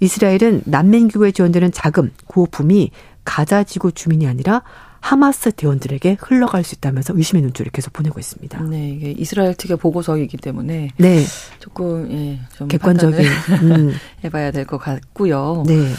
이스라엘은 0.00 0.62
난민기구에 0.66 1.32
지원되는 1.32 1.72
자금, 1.72 2.10
구호품이 2.26 2.90
가자 3.24 3.64
지구 3.64 3.92
주민이 3.92 4.26
아니라 4.26 4.62
하마스 5.00 5.50
대원들에게 5.52 6.18
흘러갈 6.20 6.62
수 6.62 6.74
있다면서 6.74 7.14
의심의 7.16 7.42
눈초리를 7.42 7.72
계속 7.72 7.92
보내고 7.94 8.20
있습니다. 8.20 8.60
네, 8.64 8.90
이게 8.90 9.10
이스라엘 9.12 9.54
측의 9.54 9.78
보고서이기 9.78 10.36
때문에 10.36 10.90
네. 10.96 11.24
조금 11.58 12.10
예, 12.12 12.38
좀 12.56 12.68
객관적인 12.68 13.24
음. 13.62 13.92
해봐야 14.24 14.50
될 14.52 14.66
것 14.66 14.76
같고요. 14.78 15.64
네. 15.66 15.90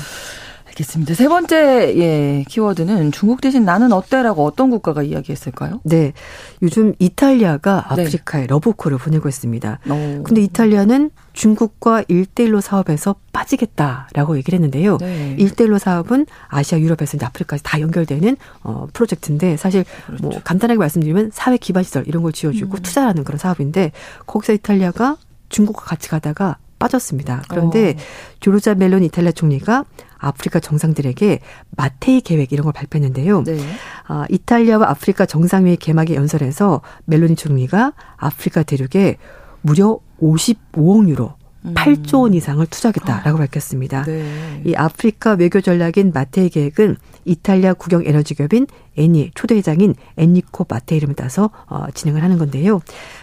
알겠습니다. 0.82 1.14
세 1.14 1.28
번째 1.28 1.98
예 1.98 2.44
키워드는 2.48 3.12
중국 3.12 3.42
대신 3.42 3.64
나는 3.64 3.94
어때라고 3.94 4.46
어떤 4.46 4.70
국가가 4.70 5.04
이야기했을까요? 5.04 5.80
네, 5.84 6.14
요즘 6.62 6.94
이탈리아가 7.00 7.88
네. 7.96 8.04
아프리카에 8.04 8.42
네. 8.42 8.48
러브콜을 8.48 8.98
보내고 8.98 9.30
있습니다. 9.30 9.80
오. 9.90 10.24
근데 10.24 10.42
이탈리아는 10.42 11.12
중국과 11.34 12.04
일대일로 12.08 12.62
사업에서 12.62 13.16
빠지겠다라고 13.32 14.38
얘기를 14.38 14.58
했는데요. 14.58 14.98
네. 14.98 15.36
일대일로 15.40 15.78
사업은 15.78 16.26
아시아, 16.48 16.80
유럽에서 16.80 17.18
이제 17.18 17.26
아프리카까지 17.26 17.64
다 17.64 17.80
연결되는 17.80 18.36
어 18.64 18.88
프로젝트인데 18.92 19.58
사실 19.58 19.86
그렇죠. 20.08 20.24
뭐 20.28 20.40
간단하게 20.44 20.78
말씀드리면 20.78 21.32
사회 21.34 21.58
기반 21.58 21.84
시설 21.84 22.08
이런 22.08 22.24
걸 22.24 22.32
지어주고 22.34 22.78
음. 22.78 22.82
투자하는 22.82 23.24
그런 23.24 23.38
사업인데 23.38 23.92
거기서 24.26 24.54
이탈리아가 24.54 25.18
중국과 25.50 25.84
같이 25.84 26.10
가다가 26.10 26.58
빠졌습니다. 26.80 27.44
그런데 27.48 27.92
어. 27.92 28.02
조르자 28.40 28.74
멜론 28.74 29.04
이탈리아 29.04 29.32
총리가 29.32 29.86
아프리카 30.22 30.60
정상들에게 30.60 31.40
마테이 31.76 32.22
계획 32.22 32.54
이런 32.54 32.64
걸 32.64 32.74
발표했는데요. 32.74 33.44
네. 33.44 33.60
아, 34.08 34.26
이탈리아와 34.30 34.90
아프리카 34.90 35.26
정상회의 35.26 35.76
개막에 35.78 36.16
연설해서 36.16 36.82
멜로니 37.06 37.36
총리가 37.36 37.94
아프리카 38.18 38.64
대륙에 38.64 39.18
무려 39.62 40.00
55억 40.22 41.10
유로 41.10 41.34
8조 41.64 42.16
음. 42.16 42.20
원 42.22 42.34
이상을 42.34 42.66
투자하겠다라고 42.66 43.38
밝혔습니다. 43.38 44.04
네. 44.04 44.62
이 44.66 44.74
아프리카 44.76 45.34
외교 45.34 45.62
전략인 45.62 46.12
마테이 46.14 46.50
계획은 46.50 46.98
이탈리아 47.26 47.74
국영 47.74 48.04
에너지 48.06 48.34
기업인 48.34 48.66
애니 48.98 49.32
초대 49.36 49.56
회장인 49.56 49.94
엔니코 50.18 50.66
마테이 50.68 50.98
이름을 50.98 51.16
따서 51.16 51.52
어, 51.68 51.86
진행을 51.94 52.24
하는 52.24 52.38
건데요. 52.38 52.82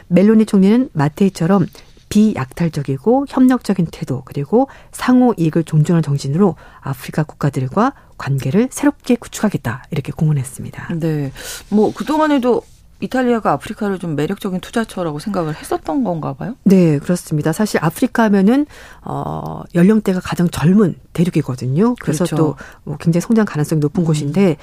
멜로니 0.09 0.47
총리는 0.47 0.91
마테이처럼 0.93 1.67
비약탈적이고 2.09 3.27
협력적인 3.29 3.87
태도 3.93 4.23
그리고 4.25 4.69
상호 4.93 5.35
이익을 5.37 5.65
존중하는 5.65 6.03
정신으로 6.03 6.57
아프리카 6.81 7.23
국가들과 7.23 7.93
관계를 8.17 8.69
새롭게 8.71 9.17
구축하겠다 9.17 9.85
이렇게 9.91 10.13
공언했습니다. 10.13 10.95
네. 10.99 11.33
뭐 11.71 11.93
그동안에도 11.95 12.63
이탈리아가 13.01 13.53
아프리카를 13.53 14.01
좀 14.01 14.17
매력적인 14.17 14.59
투자처라고 14.59 15.21
생각을 15.21 15.55
했었던 15.55 16.03
건가 16.03 16.33
봐요? 16.33 16.57
네, 16.65 16.99
그렇습니다. 16.99 17.53
사실 17.53 17.79
아프리카 17.83 18.25
하면은 18.25 18.67
어 19.03 19.63
연령대가 19.75 20.19
가장 20.19 20.49
젊은 20.49 20.97
대륙이거든요. 21.13 21.95
그래서 22.01 22.25
그렇죠. 22.25 22.57
또뭐 22.85 22.97
굉장히 22.99 23.21
성장 23.21 23.45
가능성이 23.45 23.79
높은 23.81 24.03
음. 24.03 24.05
곳인데 24.05 24.57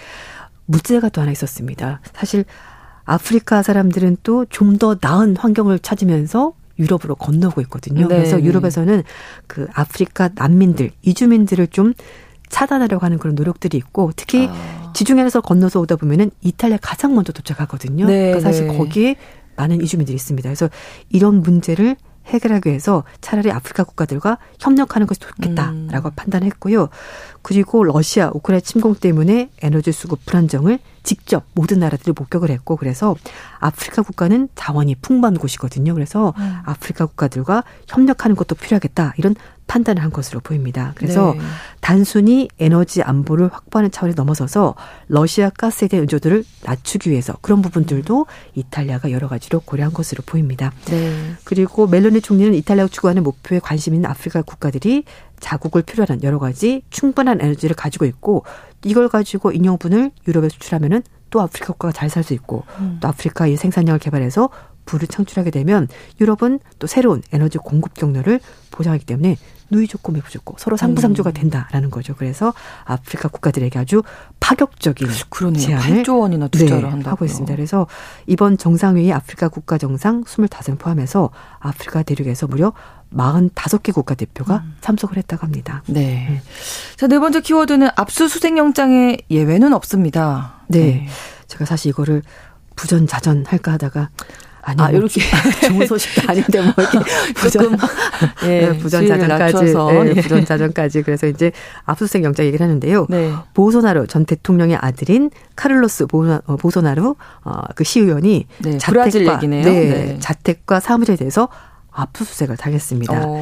문제가 0.65 1.07
또 1.09 1.21
하나 1.21 1.31
있었습니다. 1.31 2.01
사실 2.13 2.43
아프리카 3.05 3.63
사람들은 3.63 4.17
또 4.23 4.45
좀 4.49 4.77
더 4.79 4.97
나은 4.99 5.37
환경을 5.37 5.79
찾으면서 5.79 6.53
유럽으로 6.79 7.15
건너고 7.15 7.61
있거든요. 7.61 8.07
네. 8.07 8.15
그래서 8.15 8.41
유럽에서는 8.41 9.03
그 9.47 9.67
아프리카 9.73 10.29
난민들, 10.35 10.91
이주민들을 11.01 11.67
좀 11.67 11.93
차단하려고 12.49 13.03
하는 13.05 13.17
그런 13.17 13.35
노력들이 13.35 13.77
있고 13.77 14.11
특히 14.15 14.47
아. 14.49 14.91
지중해에서 14.93 15.41
건너서 15.41 15.79
오다 15.81 15.95
보면은 15.95 16.31
이탈리아 16.41 16.77
가장 16.81 17.15
먼저 17.15 17.33
도착하거든요. 17.33 18.05
네, 18.05 18.31
그러니까 18.31 18.39
사실 18.39 18.67
네. 18.67 18.77
거기에 18.77 19.15
많은 19.55 19.81
이주민들이 19.81 20.15
있습니다. 20.15 20.47
그래서 20.47 20.69
이런 21.09 21.41
문제를 21.41 21.95
해결하기 22.27 22.69
위해서 22.69 23.03
차라리 23.21 23.51
아프리카 23.51 23.83
국가들과 23.83 24.37
협력하는 24.59 25.07
것이 25.07 25.19
좋겠다라고 25.19 26.09
음. 26.09 26.11
판단했고요. 26.15 26.89
그리고 27.41 27.83
러시아 27.83 28.31
우크라이나 28.33 28.61
침공 28.61 28.95
때문에 28.95 29.49
에너지 29.61 29.91
수급 29.91 30.25
불안정을 30.25 30.79
직접 31.03 31.45
모든 31.53 31.79
나라들이 31.79 32.13
목격을 32.17 32.49
했고 32.49 32.75
그래서 32.75 33.15
아프리카 33.59 34.01
국가는 34.01 34.49
자원이 34.55 34.95
풍부한 34.95 35.37
곳이거든요. 35.37 35.93
그래서 35.93 36.33
음. 36.37 36.59
아프리카 36.65 37.05
국가들과 37.05 37.63
협력하는 37.87 38.35
것도 38.35 38.55
필요하겠다 38.55 39.13
이런 39.17 39.35
판단을 39.67 40.03
한 40.03 40.11
것으로 40.11 40.39
보입니다. 40.39 40.93
그래서 40.95 41.33
네. 41.33 41.41
단순히 41.81 42.47
에너지 42.59 43.01
안보를 43.01 43.51
확보하는 43.51 43.91
차원에 43.91 44.13
넘어서서 44.15 44.75
러시아 45.07 45.49
가스에 45.49 45.87
대한 45.87 46.03
의존도를 46.03 46.43
낮추기 46.63 47.09
위해서 47.09 47.33
그런 47.41 47.61
부분들도 47.61 48.25
이탈리아가 48.53 49.11
여러 49.11 49.27
가지로 49.27 49.59
고려한 49.61 49.93
것으로 49.93 50.23
보입니다. 50.25 50.71
네. 50.85 51.33
그리고 51.43 51.87
멜로니 51.87 52.21
총리는 52.21 52.53
이탈리아가 52.53 52.89
추구하는 52.89 53.23
목표에 53.23 53.59
관심 53.59 53.93
있는 53.93 54.09
아프리카 54.09 54.41
국가들이 54.41 55.03
자국을 55.39 55.81
필요로 55.81 56.07
하는 56.09 56.23
여러 56.23 56.39
가지 56.39 56.83
충분한 56.89 57.41
에너지를 57.41 57.75
가지고 57.75 58.05
있고 58.05 58.45
이걸 58.83 59.09
가지고 59.09 59.51
인용분을 59.51 60.11
유럽에 60.27 60.49
수출하면은 60.49 61.03
또 61.29 61.41
아프리카 61.41 61.73
국가가 61.73 61.91
잘 61.91 62.09
살 62.09 62.23
수 62.23 62.33
있고 62.33 62.63
음. 62.79 62.97
또 63.01 63.07
아프리카의 63.07 63.57
생산력을 63.57 63.99
개발해서 63.99 64.49
부를 64.85 65.07
창출하게 65.07 65.51
되면 65.51 65.87
유럽은 66.21 66.59
또 66.79 66.87
새로운 66.87 67.21
에너지 67.31 67.57
공급 67.57 67.95
경로를 67.95 68.39
보장하기 68.71 69.05
때문에 69.05 69.35
누이 69.69 69.87
좋고 69.87 70.11
매부 70.11 70.29
좋고 70.29 70.55
서로 70.57 70.77
상부상조가 70.77 71.31
음. 71.31 71.33
된다라는 71.33 71.89
거죠. 71.89 72.15
그래서 72.15 72.53
아프리카 72.83 73.27
국가들에게 73.29 73.77
아주 73.79 74.03
파격적인 74.39 75.07
그러네요. 75.29 75.61
제안을 75.61 76.03
8조 76.03 76.19
원이나 76.21 76.47
투자를 76.47 76.83
네, 76.83 76.89
한다고요. 76.89 77.11
하고 77.11 77.25
있습니다. 77.25 77.55
그래서 77.55 77.87
이번 78.27 78.57
정상회의 78.57 79.11
아프리카 79.11 79.49
국가 79.49 79.77
정상 79.77 80.23
25명 80.23 80.77
포함해서 80.77 81.31
아프리카 81.59 82.03
대륙에서 82.03 82.47
무려 82.47 82.73
45개 83.13 83.93
국가 83.93 84.13
대표가 84.13 84.57
음. 84.65 84.75
참석을 84.81 85.17
했다고 85.17 85.43
합니다. 85.43 85.83
네. 85.87 86.27
네. 86.29 86.41
자, 86.95 87.07
네 87.07 87.17
번째 87.19 87.41
키워드는 87.41 87.89
압수수색 87.95 88.57
영장에 88.57 89.17
예외는 89.29 89.73
없습니다. 89.73 90.55
네. 90.67 90.79
네. 90.79 91.07
제가 91.47 91.65
사실 91.65 91.89
이거를 91.89 92.21
부전자전 92.75 93.45
할까 93.47 93.73
하다가 93.73 94.09
아니, 94.65 94.81
아, 94.81 94.89
뭐 94.89 94.97
이렇게 94.97 95.21
좋은 95.67 95.85
소식도 95.85 96.23
아닌데 96.27 96.59
뭐 96.59 96.73
이렇게 96.77 96.99
부전 97.35 97.77
예, 98.45 98.47
네, 98.47 98.77
부전자전까지 98.79 99.65
네, 99.65 100.13
예. 100.15 100.21
부전자전까지 100.21 101.03
그래서 101.03 101.27
이제 101.27 101.51
압수수색 101.85 102.23
영장 102.23 102.47
얘기를 102.47 102.65
하는데요. 102.65 103.05
네. 103.09 103.31
보소나루 103.53 104.07
전 104.07 104.25
대통령의 104.25 104.77
아들인 104.81 105.29
카를로스 105.55 106.07
어, 106.11 106.55
보소나루 106.55 107.15
어, 107.43 107.61
그 107.75 107.83
시의원이 107.83 108.47
네, 108.57 108.77
자택과 108.79 109.39
네, 109.39 109.47
네. 109.47 110.17
자택과 110.19 110.79
사무실에 110.79 111.15
대해서 111.15 111.47
압수수색을 111.95 112.57
당했습니다. 112.57 113.21
어. 113.25 113.41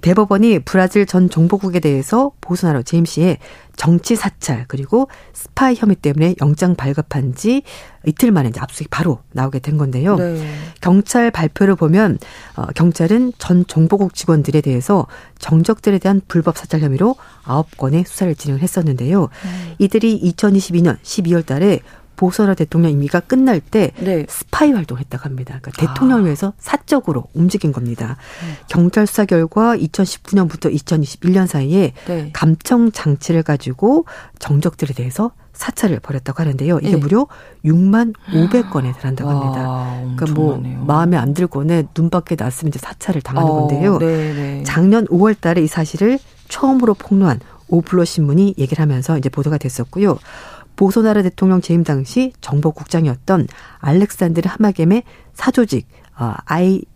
대법원이 0.00 0.60
브라질 0.60 1.06
전 1.06 1.28
정보국에 1.28 1.80
대해서 1.80 2.32
보수나로 2.40 2.82
제임 2.82 3.04
씨의 3.04 3.38
정치 3.76 4.14
사찰 4.14 4.64
그리고 4.68 5.08
스파이 5.32 5.74
혐의 5.74 5.96
때문에 5.96 6.34
영장 6.42 6.74
발급한 6.74 7.34
지 7.34 7.62
이틀 8.06 8.30
만에 8.30 8.50
이제 8.50 8.60
압수수색이 8.60 8.88
바로 8.90 9.20
나오게 9.32 9.60
된 9.60 9.78
건데요. 9.78 10.16
네. 10.16 10.46
경찰 10.80 11.30
발표를 11.30 11.76
보면 11.76 12.18
어, 12.56 12.66
경찰은 12.74 13.32
전 13.38 13.66
정보국 13.66 14.14
직원들에 14.14 14.60
대해서 14.60 15.06
정적들에 15.38 15.98
대한 15.98 16.20
불법 16.28 16.58
사찰 16.58 16.80
혐의로 16.80 17.16
아홉 17.44 17.76
건의 17.76 18.04
수사를 18.06 18.34
진행을 18.34 18.62
했었는데요. 18.62 19.24
음. 19.24 19.74
이들이 19.78 20.20
2022년 20.20 20.98
12월 21.02 21.44
달에 21.46 21.80
보선화 22.20 22.52
대통령 22.52 22.90
임기가 22.92 23.20
끝날 23.20 23.60
때 23.60 23.92
네. 23.98 24.26
스파이 24.28 24.72
활동했다고 24.72 25.24
합니다. 25.24 25.58
그러니까 25.62 25.86
대통령을 25.86 26.24
아. 26.24 26.24
위해서 26.26 26.52
사적으로 26.58 27.24
움직인 27.32 27.72
겁니다. 27.72 28.18
음. 28.42 28.56
경찰 28.68 29.06
수사 29.06 29.24
결과 29.24 29.74
2019년부터 29.74 30.70
2021년 30.70 31.46
사이에 31.46 31.94
네. 32.06 32.28
감청 32.34 32.92
장치를 32.92 33.42
가지고 33.42 34.04
정적들에 34.38 34.92
대해서 34.92 35.30
사찰을 35.54 36.00
벌였다고 36.00 36.42
하는데요. 36.42 36.80
이게 36.80 36.90
네. 36.90 36.96
무려 36.96 37.26
6만 37.64 38.12
500건에 38.34 38.94
달한다고 38.94 39.30
합니다. 39.30 39.68
와, 39.70 40.00
그러니까 40.14 40.26
뭐 40.34 40.62
마음에 40.86 41.16
안 41.16 41.32
들거나 41.32 41.84
눈밖에 41.96 42.36
났으면 42.38 42.68
이제 42.68 42.78
사찰을 42.78 43.22
당하는 43.22 43.50
어, 43.50 43.60
건데요. 43.60 43.98
네네. 43.98 44.32
네. 44.34 44.62
작년 44.64 45.06
5월 45.06 45.40
달에 45.40 45.62
이 45.62 45.66
사실을 45.66 46.18
처음으로 46.48 46.92
폭로한 46.92 47.40
오 47.68 47.72
글로보 47.72 48.04
신문이 48.04 48.56
얘기를 48.58 48.82
하면서 48.82 49.16
이제 49.16 49.30
보도가 49.30 49.56
됐었고요. 49.56 50.18
보우소나루 50.80 51.22
대통령 51.22 51.60
재임 51.60 51.84
당시 51.84 52.32
정보국장이었던 52.40 53.48
알렉산드르 53.80 54.48
하마겜의 54.48 55.02
사조직 55.34 55.86
어, 56.18 56.32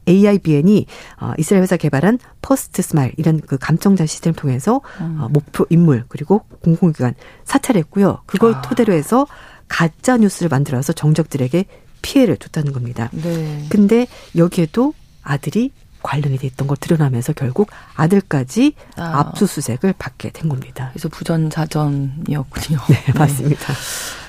ABIN이 0.09 0.87
어, 1.20 1.33
이스라엘 1.37 1.62
회사 1.62 1.77
개발한 1.77 2.18
FirstMile 2.40 3.12
이런 3.18 3.42
그 3.42 3.59
감청자 3.59 4.07
시스템을 4.07 4.37
통해서 4.37 4.81
음. 5.03 5.18
어, 5.20 5.29
목표 5.29 5.66
인물 5.68 6.05
그리고 6.09 6.47
공공기관 6.62 7.12
사찰했고요. 7.44 8.23
그걸 8.25 8.55
아. 8.55 8.62
토대로 8.62 8.94
해서 8.94 9.27
가짜 9.68 10.16
뉴스를 10.16 10.49
만들어서 10.49 10.94
정적들에게 10.94 11.66
피해를 12.01 12.38
줬다는 12.38 12.73
겁니다. 12.73 13.11
네. 13.12 13.66
근데 13.68 14.07
여기에도 14.35 14.94
아들이 15.23 15.73
관련이 16.05 16.37
됐던 16.38 16.69
걸 16.69 16.77
드러나면서 16.77 17.33
결국 17.33 17.71
아들까지 17.97 18.75
아. 18.97 19.21
압수수색을 19.21 19.95
받게 19.99 20.31
된 20.31 20.49
겁니다. 20.49 20.90
그래서 20.93 21.09
부전자전이었군요. 21.09 22.79
네, 22.88 23.05
네. 23.07 23.19
맞습니다. 23.19 23.73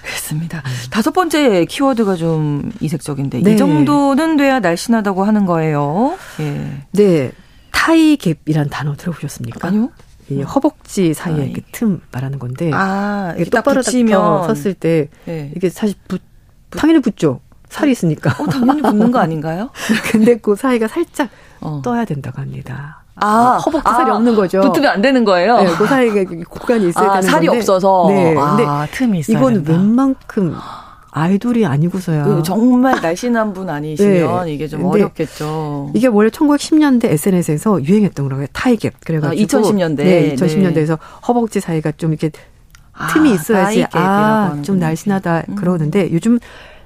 그렇습니다. 0.03 0.59
음. 0.59 0.71
다섯 0.89 1.11
번째 1.11 1.65
키워드가 1.65 2.15
좀 2.15 2.71
이색적인데 2.79 3.41
네. 3.41 3.53
이 3.53 3.57
정도는 3.57 4.37
돼야 4.37 4.59
날씬하다고 4.59 5.25
하는 5.25 5.45
거예요. 5.45 6.17
예. 6.39 6.81
네. 6.91 7.31
타이갭이란 7.71 8.69
단어 8.71 8.95
들어보셨습니까? 8.95 9.67
아니요. 9.67 9.91
이 10.29 10.41
허벅지 10.41 11.13
사이에 11.13 11.45
이렇게 11.45 11.61
틈 11.71 12.01
말하는 12.11 12.39
건데 12.39 12.71
아, 12.73 13.35
이게 13.37 13.49
똑바로 13.49 13.83
치면 13.83 14.55
섰을 14.55 14.73
때 14.73 15.09
네. 15.25 15.51
이게 15.55 15.69
사실 15.69 15.95
부, 16.07 16.17
당연히 16.71 16.99
붙죠. 16.99 17.41
살이 17.75 17.91
있으니까. 17.91 18.31
어, 18.41 18.47
당연히 18.47 18.81
붙는 18.81 19.11
거 19.11 19.19
아닌가요? 19.19 19.69
근데 20.11 20.37
그 20.37 20.55
사이가 20.55 20.87
살짝 20.87 21.29
어. 21.61 21.81
떠야 21.83 22.05
된다고 22.05 22.41
합니다. 22.41 23.01
아, 23.17 23.57
허벅지 23.65 23.89
살이 23.89 24.11
아, 24.11 24.15
없는 24.15 24.35
거죠. 24.35 24.61
붙으면 24.61 24.91
안 24.91 25.01
되는 25.01 25.23
거예요? 25.23 25.57
네, 25.57 25.67
그 25.77 25.87
사이에 25.87 26.25
공간이 26.25 26.89
있어야 26.89 27.09
아, 27.09 27.13
되는 27.15 27.29
살이 27.29 27.47
건데. 27.47 27.59
없어서. 27.59 28.07
네. 28.09 28.33
근데 28.33 28.63
아, 28.65 28.87
틈이 28.91 29.19
있어야 29.19 29.37
이건 29.37 29.53
된다. 29.53 29.71
웬만큼 29.71 30.55
아이돌이 31.11 31.65
아니고서야. 31.65 32.25
그 32.25 32.43
정말 32.43 32.99
날씬한 33.01 33.53
분 33.53 33.69
아니시면 33.69 34.45
네. 34.45 34.53
이게 34.53 34.67
좀 34.67 34.83
어렵겠죠. 34.83 35.91
이게 35.93 36.07
원래 36.07 36.29
1910년대 36.29 37.05
SNS에서 37.05 37.81
유행했던 37.85 38.25
거라고요. 38.25 38.47
타이갭. 38.47 38.91
그래가지고. 39.05 39.41
아, 39.41 39.61
2010년대. 39.61 39.97
네, 39.97 40.35
2010년대에서 40.35 40.87
네. 40.87 41.05
허벅지 41.25 41.61
사이가 41.61 41.93
좀 41.93 42.11
이렇게 42.11 42.31
틈이 43.13 43.31
아, 43.31 43.33
있어야지. 43.33 43.85
아, 43.93 44.57
좀 44.61 44.77
날씬하다 44.79 45.43
음. 45.49 45.55
그러는데 45.55 46.11
요즘 46.11 46.37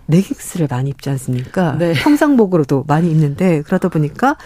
레깅스를 0.10 0.68
많이 0.70 0.90
입지 0.90 1.10
않습니까? 1.10 1.78
네. 1.78 1.94
평상복으로도 1.94 2.86
많이 2.88 3.10
입는데 3.12 3.62
그러다 3.62 3.90
보니까 3.90 4.38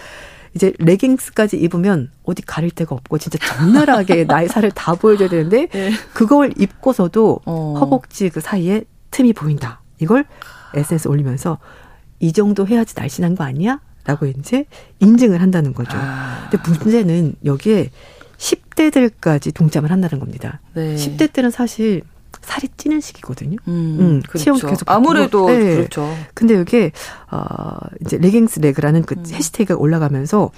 이제 0.54 0.72
레깅스까지 0.78 1.56
입으면 1.56 2.10
어디 2.22 2.42
가릴 2.42 2.70
데가 2.70 2.94
없고 2.94 3.18
진짜 3.18 3.38
적나라하게 3.38 4.24
나의 4.28 4.48
살을 4.48 4.70
다 4.70 4.94
보여줘야 4.94 5.28
되는데 5.28 5.66
네. 5.66 5.90
그걸 6.12 6.52
입고서도 6.56 7.40
어. 7.44 7.74
허벅지 7.80 8.30
그 8.30 8.40
사이에 8.40 8.84
틈이 9.10 9.32
보인다. 9.32 9.80
이걸 10.00 10.24
SNS 10.74 11.08
올리면서 11.08 11.58
이 12.20 12.32
정도 12.32 12.66
해야지 12.66 12.94
날씬한 12.96 13.34
거 13.34 13.44
아니야? 13.44 13.80
라고 14.04 14.26
이제 14.26 14.66
인증을 15.00 15.40
한다는 15.40 15.72
거죠. 15.72 15.92
아. 15.94 16.48
근데 16.50 16.68
문제는 16.68 17.34
여기에 17.44 17.90
10대들까지 18.36 19.54
동참을 19.54 19.90
한다는 19.90 20.20
겁니다. 20.20 20.60
네. 20.74 20.94
10대 20.94 21.32
때는 21.32 21.50
사실 21.50 22.02
살이 22.42 22.68
찌는 22.76 23.00
시기거든요. 23.00 23.56
음, 23.68 23.96
음 24.00 24.22
그렇죠. 24.22 24.44
체형도 24.44 24.66
계속 24.68 24.90
아무래도 24.90 25.46
네. 25.46 25.76
그렇죠. 25.76 26.08
근데 26.34 26.54
여기에 26.54 26.92
어 27.30 27.76
이제 28.00 28.16
레깅스 28.18 28.60
레그라는 28.60 29.02
그 29.02 29.14
음. 29.18 29.24
해시태그가 29.26 29.78
올라가면서 29.78 30.50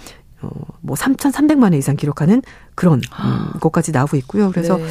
어뭐 0.43 0.97
3,300만 0.97 1.73
회 1.73 1.79
이상 1.79 1.97
기록하는 1.97 2.43
그런 2.75 3.01
음, 3.01 3.59
것까지 3.61 3.93
나오고 3.93 4.17
있고요. 4.19 4.51
그래서 4.51 4.77
네. 4.77 4.85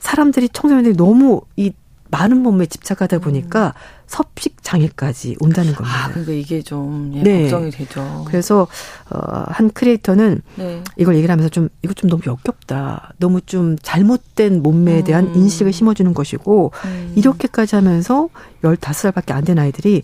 사람들이 0.00 0.48
청소년들이 0.48 0.96
너무 0.96 1.42
이 1.56 1.72
많은 2.12 2.42
몸에 2.42 2.66
집착하다 2.66 3.18
보니까 3.20 3.68
음. 3.68 4.02
섭식 4.06 4.62
장애까지 4.62 5.36
온다는 5.40 5.74
겁니다. 5.74 6.04
아, 6.04 6.08
그러니까 6.10 6.32
이게 6.32 6.60
좀 6.60 7.10
예, 7.14 7.22
네. 7.22 7.42
걱정이 7.50 7.70
되죠. 7.70 8.24
그래서 8.28 8.68
어, 9.10 9.44
한 9.48 9.70
크리에이터는 9.70 10.42
네. 10.56 10.84
이걸 10.98 11.16
얘기를 11.16 11.32
하면서 11.32 11.48
좀 11.48 11.70
이거 11.82 11.94
좀 11.94 12.10
너무 12.10 12.22
역겹다. 12.26 13.14
너무 13.18 13.40
좀 13.40 13.76
잘못된 13.82 14.62
몸매에 14.62 15.04
대한 15.04 15.28
음. 15.28 15.34
인식을 15.34 15.72
심어주는 15.72 16.12
것이고 16.12 16.70
음. 16.84 17.12
이렇게까지 17.16 17.76
하면서 17.76 18.28
15살밖에 18.62 19.32
안 19.32 19.42
된 19.44 19.58
아이들이 19.58 20.02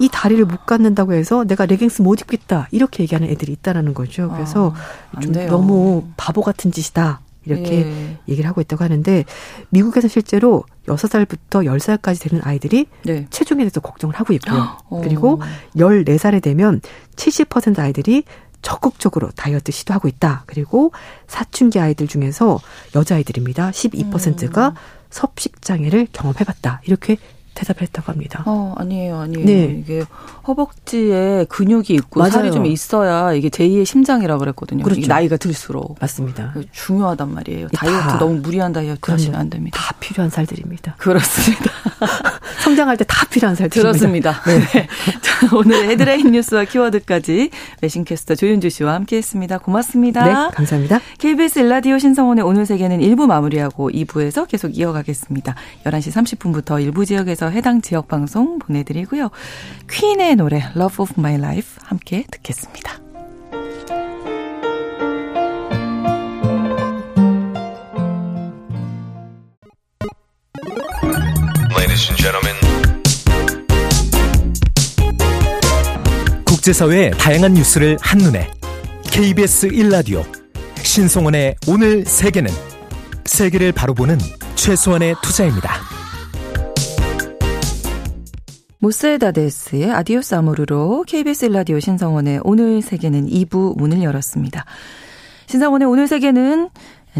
이 0.00 0.08
다리를 0.12 0.44
못 0.44 0.66
갖는다고 0.66 1.12
해서 1.12 1.44
내가 1.44 1.66
레깅스 1.66 2.02
못 2.02 2.20
입겠다 2.20 2.68
이렇게 2.70 3.02
얘기하는 3.04 3.28
애들이 3.30 3.52
있다라는 3.52 3.94
거죠. 3.94 4.28
그래서 4.34 4.74
아, 5.14 5.20
좀 5.20 5.32
돼요. 5.32 5.50
너무 5.50 6.04
바보 6.16 6.42
같은 6.42 6.70
짓이다. 6.72 7.20
이렇게 7.48 7.80
예. 7.80 8.18
얘기를 8.28 8.48
하고 8.48 8.60
있다고 8.60 8.84
하는데 8.84 9.24
미국에서 9.70 10.08
실제로 10.08 10.64
6살부터 10.86 11.64
10살까지 11.64 12.28
되는 12.28 12.44
아이들이 12.44 12.86
네. 13.04 13.26
체중에 13.30 13.58
대해서 13.58 13.80
걱정을 13.80 14.14
하고 14.14 14.32
있고요. 14.34 14.78
어. 14.88 15.00
그리고 15.02 15.40
14살이 15.76 16.42
되면 16.42 16.80
70% 17.16 17.78
아이들이 17.78 18.24
적극적으로 18.62 19.30
다이어트 19.30 19.72
시도하고 19.72 20.08
있다. 20.08 20.44
그리고 20.46 20.92
사춘기 21.26 21.78
아이들 21.78 22.06
중에서 22.06 22.60
여자아이들입니다. 22.94 23.70
12%가 23.70 24.68
음. 24.68 24.74
섭식 25.10 25.62
장애를 25.62 26.08
경험해봤다. 26.12 26.82
이렇게 26.84 27.16
대답을 27.58 27.82
했다고 27.82 28.12
합니다. 28.12 28.44
어, 28.46 28.74
아니에요, 28.78 29.18
아니에요. 29.18 29.44
네. 29.46 29.64
이게 29.80 30.04
허벅지에 30.46 31.46
근육이 31.48 31.86
있고 31.90 32.20
맞아요. 32.20 32.30
살이 32.30 32.52
좀 32.52 32.66
있어야 32.66 33.32
이게 33.32 33.48
제2의 33.48 33.84
심장이라 33.84 34.38
그랬거든요. 34.38 34.84
그렇죠. 34.84 35.06
나이가 35.08 35.36
들수록. 35.36 35.96
맞습니다. 36.00 36.54
중요하단 36.72 37.34
말이에요. 37.34 37.68
다이어트 37.74 38.18
너무 38.18 38.36
무리한 38.36 38.72
다이어트 38.72 39.00
그럼요. 39.00 39.14
하시면 39.20 39.40
안 39.40 39.50
됩니다. 39.50 39.78
다 39.80 39.94
필요한 39.98 40.30
살들입니다. 40.30 40.94
그렇습니다. 40.98 41.70
성장할 42.62 42.96
때 42.96 43.04
다 43.08 43.26
필요한 43.30 43.56
살들입니다. 43.56 43.90
그렇습니다. 43.90 44.42
네. 44.44 44.58
네. 44.80 44.88
자, 45.20 45.56
오늘 45.56 45.88
헤드라인 45.88 46.30
뉴스와 46.30 46.64
키워드까지 46.64 47.50
외신캐스터 47.82 48.34
조윤주 48.34 48.70
씨와 48.70 48.94
함께했습니다. 48.94 49.58
고맙습니다. 49.58 50.24
네, 50.24 50.54
감사합니다. 50.54 51.00
KBS 51.18 51.60
일라디오 51.60 51.98
신성원의 51.98 52.44
오늘 52.44 52.66
세계는 52.66 53.00
1부 53.00 53.26
마무리하고 53.26 53.90
2부에서 53.90 54.46
계속 54.46 54.76
이어가겠습니다. 54.78 55.54
11시 55.84 56.12
30분부터 56.38 56.80
일부 56.82 57.04
지역에 57.06 57.34
서 57.48 57.50
해당 57.50 57.80
지역 57.80 58.08
방송 58.08 58.58
보내드리고요. 58.58 59.30
퀸의 59.90 60.36
노래 60.36 60.58
Love 60.76 61.02
of 61.02 61.14
My 61.16 61.36
Life 61.36 61.78
함께 61.82 62.24
듣겠습니다. 62.30 62.98
국제사회의 76.44 77.12
다양한 77.12 77.54
뉴스를 77.54 77.96
한눈에 78.00 78.50
KBS 79.10 79.68
1라디오 79.68 80.22
신송원의 80.82 81.56
오늘 81.66 82.04
세계는 82.04 82.50
세계를 83.24 83.72
바로 83.72 83.94
보는 83.94 84.18
최소한의 84.54 85.14
투자입니다. 85.22 85.97
모세다데스의 88.80 89.90
Adiós 89.90 90.36
Amor로 90.36 91.04
KBS 91.08 91.46
라디오 91.46 91.80
신성원의 91.80 92.42
오늘 92.44 92.80
세계는 92.80 93.26
2부 93.26 93.76
문을 93.76 94.04
열었습니다. 94.04 94.64
신성원의 95.46 95.88
오늘 95.88 96.06
세계는 96.06 96.70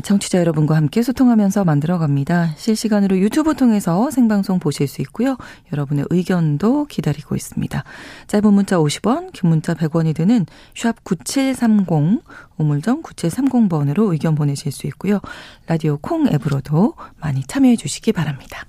청취자 0.05 0.39
여러분과 0.39 0.77
함께 0.77 1.03
소통하면서 1.03 1.65
만들어갑니다. 1.65 2.55
실시간으로 2.57 3.19
유튜브 3.19 3.57
통해서 3.57 4.09
생방송 4.13 4.61
보실 4.61 4.87
수 4.87 5.03
있고요. 5.03 5.37
여러분의 5.73 6.05
의견도 6.11 6.85
기다리고 6.85 7.35
있습니다. 7.35 7.83
짧은 8.29 8.53
문자 8.53 8.77
50원, 8.77 9.33
긴 9.33 9.49
문자 9.49 9.75
100원이 9.75 10.15
드는 10.15 10.47
샵 10.77 11.03
9730, 11.03 12.23
우물정 12.59 13.03
9730번으로 13.03 14.13
의견 14.13 14.37
보내실 14.37 14.71
수 14.71 14.87
있고요. 14.87 15.21
라디오 15.67 15.99
콩 16.01 16.29
앱으로도 16.29 16.95
많이 17.17 17.43
참여해 17.43 17.75
주시기 17.75 18.13
바랍니다. 18.13 18.65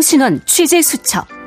통신원 0.00 0.40
취재 0.46 0.80
수첩. 0.80 1.39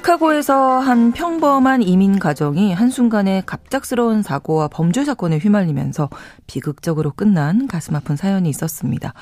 시카고에서 0.00 0.78
한 0.78 1.12
평범한 1.12 1.82
이민 1.82 2.18
가정이 2.18 2.72
한순간에 2.72 3.42
갑작스러운 3.44 4.22
사고와 4.22 4.68
범죄 4.68 5.04
사건에 5.04 5.36
휘말리면서 5.36 6.08
비극적으로 6.46 7.12
끝난 7.12 7.66
가슴 7.68 7.94
아픈 7.94 8.16
사연이 8.16 8.48
있었습니다. 8.48 9.12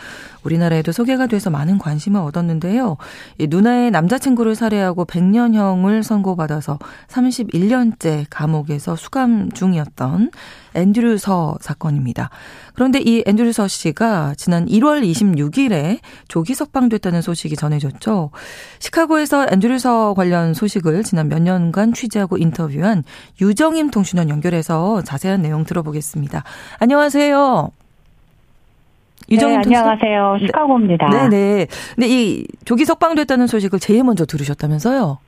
우리나라에도 0.45 0.93
소개가 0.93 1.27
돼서 1.27 1.51
많은 1.51 1.79
관심을 1.79 2.21
얻었는데요. 2.21 2.97
누나의 3.41 3.91
남자친구를 3.91 4.55
살해하고 4.55 5.05
100년형을 5.05 6.05
선고받아서 6.05 6.79
31년째 7.09 8.27
감옥에서 8.31 8.95
수감 8.95 9.51
중이었던 9.51 10.31
앤드류 10.75 11.19
서 11.19 11.57
사건입니다. 11.61 12.31
그런데 12.75 13.01
이 13.01 13.25
앤드류 13.27 13.53
서 13.53 13.67
씨가 13.67 14.35
지난 14.37 14.67
1월 14.67 15.03
26일에 15.03 15.99
조기 16.29 16.55
석방됐다는 16.55 17.21
소식이 17.21 17.57
전해졌죠. 17.57 18.31
시카고에서 18.79 19.49
앤드류 19.51 19.81
서 19.81 20.15
관련 20.15 20.55
소식 20.55 20.68
을 20.87 21.03
지난 21.03 21.29
몇 21.29 21.41
년간 21.41 21.93
취재하고 21.93 22.37
인터뷰한 22.37 23.03
유정임 23.41 23.91
통신원 23.91 24.29
연결해서 24.29 25.03
자세한 25.03 25.43
내용 25.43 25.65
들어보겠습니다. 25.65 26.45
안녕하세요. 26.81 27.71
유정임 29.31 29.61
네, 29.63 29.63
안녕하세요. 29.65 30.37
네. 30.41 30.47
시카고입니다. 30.47 31.09
네 31.09 31.29
네. 31.29 31.67
근데 31.95 32.09
이 32.09 32.47
조기 32.65 32.85
석방됐다는 32.85 33.47
소식을 33.47 33.79
제일 33.79 34.05
먼저 34.05 34.25
들으셨다면서요? 34.25 35.19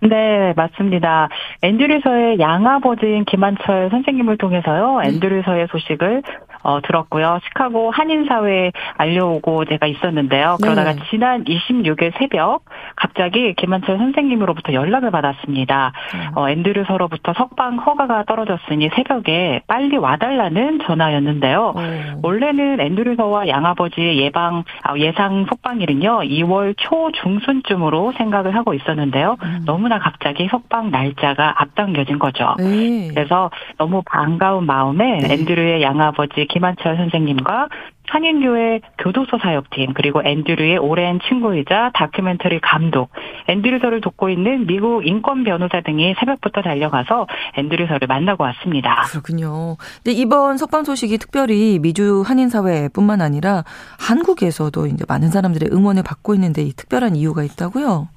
네, 0.00 0.52
맞습니다. 0.56 1.28
앤드류서의 1.62 2.38
양아버지인 2.38 3.24
김한철 3.24 3.88
선생님을 3.90 4.38
통해서요, 4.38 5.00
네. 5.00 5.08
앤드류서의 5.08 5.66
소식을 5.70 6.22
어, 6.68 6.82
들었고요. 6.82 7.40
시카고 7.44 7.90
한인사회에 7.90 8.72
알려오고 8.98 9.64
제가 9.64 9.86
있었는데요. 9.86 10.58
그러다가 10.60 10.92
네. 10.92 11.00
지난 11.10 11.44
26일 11.44 12.12
새벽 12.18 12.64
갑자기 12.94 13.54
김한철 13.54 13.96
선생님으로부터 13.96 14.74
연락을 14.74 15.10
받았습니다. 15.10 15.92
네. 16.12 16.28
어, 16.34 16.50
앤드류서로부터 16.50 17.32
석방 17.32 17.78
허가가 17.78 18.24
떨어졌으니 18.24 18.90
새벽에 18.94 19.62
빨리 19.66 19.96
와달라는 19.96 20.80
전화였는데요. 20.86 21.72
네. 21.74 22.12
원래는 22.22 22.80
앤드류서와 22.80 23.48
양아버지의 23.48 24.18
예방 24.18 24.64
아, 24.82 24.94
예상 24.98 25.46
석방일은요 25.48 26.20
2월 26.20 26.74
초 26.76 27.10
중순쯤으로 27.22 28.12
생각을 28.18 28.54
하고 28.54 28.74
있었는데요. 28.74 29.36
음. 29.42 29.62
너무나 29.64 29.98
갑자기 29.98 30.48
석방 30.50 30.90
날짜가 30.90 31.62
앞당겨진 31.62 32.18
거죠. 32.18 32.56
네. 32.58 33.08
그래서 33.14 33.50
너무 33.78 34.02
반가운 34.04 34.66
마음에 34.66 35.18
네. 35.18 35.32
앤드류의 35.32 35.80
양아버지 35.80 36.46
김 36.48 36.57
한철 36.64 36.96
선생님과 36.96 37.68
한인교회 38.10 38.80
교도소 38.98 39.38
사역팀 39.42 39.92
그리고 39.94 40.22
앤드류의 40.24 40.78
오랜 40.78 41.20
친구이자 41.28 41.90
다큐멘터리 41.94 42.60
감독 42.60 43.10
앤드류서를 43.48 44.00
돕고 44.00 44.30
있는 44.30 44.66
미국 44.66 45.06
인권 45.06 45.44
변호사 45.44 45.80
등이 45.80 46.14
새벽부터 46.18 46.62
달려가서 46.62 47.26
앤드류서를 47.56 48.08
만나고 48.08 48.44
왔습니다. 48.44 49.02
그렇군요. 49.10 49.76
근데 50.02 50.12
이번 50.18 50.56
석방 50.56 50.84
소식이 50.84 51.18
특별히 51.18 51.78
미주 51.80 52.22
한인 52.26 52.48
사회뿐만 52.48 53.20
아니라 53.20 53.64
한국에서도 54.00 54.86
이제 54.86 55.04
많은 55.06 55.28
사람들의 55.28 55.70
응원을 55.72 56.02
받고 56.02 56.34
있는데 56.34 56.62
이 56.62 56.72
특별한 56.72 57.16
이유가 57.16 57.42
있다고요? 57.42 58.08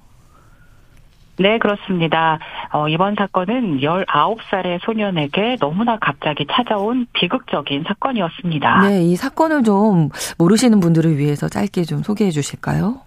네, 1.42 1.58
그렇습니다. 1.58 2.38
어, 2.72 2.88
이번 2.88 3.16
사건은 3.16 3.80
19살의 3.80 4.80
소년에게 4.84 5.58
너무나 5.60 5.98
갑자기 5.98 6.46
찾아온 6.50 7.08
비극적인 7.14 7.84
사건이었습니다. 7.88 8.88
네, 8.88 9.04
이 9.04 9.16
사건을 9.16 9.64
좀 9.64 10.10
모르시는 10.38 10.80
분들을 10.80 11.18
위해서 11.18 11.50
짧게 11.50 11.84
좀 11.84 12.04
소개해 12.04 12.30
주실까요? 12.30 13.02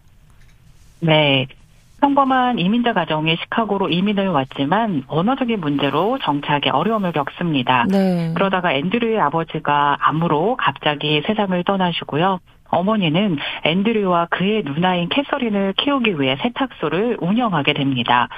네. 1.01 1.47
평범한 2.01 2.59
이민자 2.59 2.93
가정이 2.93 3.37
시카고로 3.37 3.89
이민을 3.89 4.29
왔지만 4.29 5.05
언어적인 5.07 5.61
문제로 5.61 6.19
정착에 6.23 6.69
어려움을 6.71 7.13
겪습니다. 7.13 7.87
네. 7.89 8.33
그러다가 8.35 8.75
앤드류의 8.75 9.19
아버지가 9.21 9.97
암으로 10.01 10.57
갑자기 10.59 11.23
세상을 11.27 11.63
떠나시고요. 11.65 12.41
어머니는 12.71 13.39
앤드류와 13.65 14.27
그의 14.31 14.63
누나인 14.65 15.09
캐서린을 15.09 15.75
키우기 15.77 16.21
위해 16.21 16.37
세탁소를 16.43 17.19
운영하게 17.21 17.75
됩니다. 17.75 18.29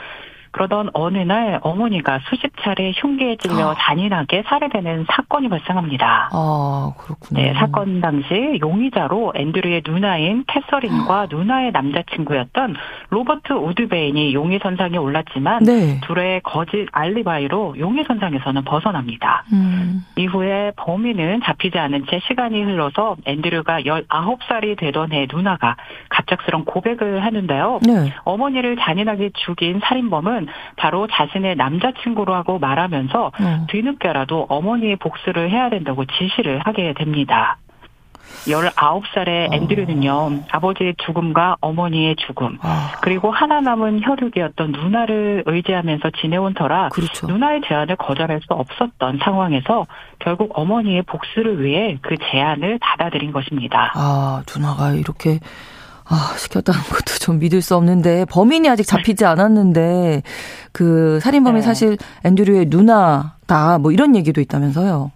그러던 0.56 0.88
어느 0.94 1.18
날 1.18 1.60
어머니가 1.60 2.20
수십 2.30 2.50
차례 2.62 2.90
흉기에 2.96 3.36
찔려 3.36 3.72
아. 3.72 3.74
잔인하게 3.78 4.42
살해되는 4.46 5.04
사건이 5.10 5.50
발생합니다. 5.50 6.30
아, 6.32 6.92
그렇군요. 6.96 7.42
네, 7.42 7.52
사건 7.52 8.00
당시 8.00 8.58
용의자로 8.62 9.34
앤드류의 9.36 9.82
누나인 9.86 10.44
캐서린과 10.46 11.14
아. 11.14 11.26
누나의 11.28 11.72
남자친구였던 11.72 12.74
로버트 13.10 13.52
우드베인이 13.52 14.32
용의 14.32 14.60
선상에 14.62 14.96
올랐지만 14.96 15.62
네. 15.64 16.00
둘의 16.04 16.40
거짓 16.42 16.86
알리바이로 16.90 17.74
용의 17.78 18.04
선상에서는 18.04 18.64
벗어납니다. 18.64 19.44
음. 19.52 20.06
이후에 20.16 20.72
범인은 20.76 21.42
잡히지 21.44 21.78
않은 21.78 22.06
채 22.08 22.20
시간이 22.28 22.62
흘러서 22.62 23.16
앤드류가 23.26 23.82
19살이 23.82 24.78
되던 24.78 25.12
해 25.12 25.26
누나가 25.30 25.76
갑작스런 26.08 26.64
고백을 26.64 27.22
하는데요. 27.22 27.80
네. 27.86 28.14
어머니를 28.24 28.76
잔인하게 28.78 29.32
죽인 29.34 29.80
살인범은 29.84 30.45
바로 30.76 31.06
자신의 31.06 31.56
남자친구로 31.56 32.34
하고 32.34 32.58
말하면서 32.58 33.32
음. 33.40 33.66
뒤늦게라도 33.68 34.46
어머니의 34.48 34.96
복수를 34.96 35.50
해야 35.50 35.70
된다고 35.70 36.04
지시를 36.04 36.60
하게 36.64 36.94
됩니다. 36.94 37.58
19살의 38.46 39.50
어. 39.50 39.54
앤드류는요, 39.54 40.44
아버지의 40.50 40.94
죽음과 41.04 41.56
어머니의 41.60 42.16
죽음, 42.16 42.58
아. 42.62 42.92
그리고 43.00 43.30
하나 43.30 43.60
남은 43.60 44.02
혈육이었던 44.02 44.72
누나를 44.72 45.44
의지하면서 45.46 46.10
지내온 46.20 46.54
터라, 46.54 46.90
그렇죠. 46.90 47.26
누나의 47.26 47.62
제안을 47.66 47.96
거절할 47.96 48.40
수 48.40 48.46
없었던 48.52 49.18
상황에서 49.22 49.86
결국 50.18 50.50
어머니의 50.58 51.02
복수를 51.02 51.62
위해 51.64 51.98
그 52.02 52.16
제안을 52.30 52.78
받아들인 52.80 53.32
것입니다. 53.32 53.92
아, 53.94 54.42
누나가 54.48 54.92
이렇게 54.92 55.40
아, 56.08 56.34
시켰다는 56.36 56.80
것도 56.90 57.18
좀 57.20 57.38
믿을 57.38 57.60
수 57.62 57.74
없는데 57.76 58.24
범인이 58.26 58.68
아직 58.68 58.84
잡히지 58.84 59.24
않았는데 59.24 60.22
그 60.72 61.20
살인범이 61.20 61.56
네. 61.56 61.62
사실 61.62 61.96
앤드류의 62.24 62.66
누나다 62.68 63.78
뭐 63.78 63.92
이런 63.92 64.14
얘기도 64.16 64.40
있다면서요. 64.40 65.10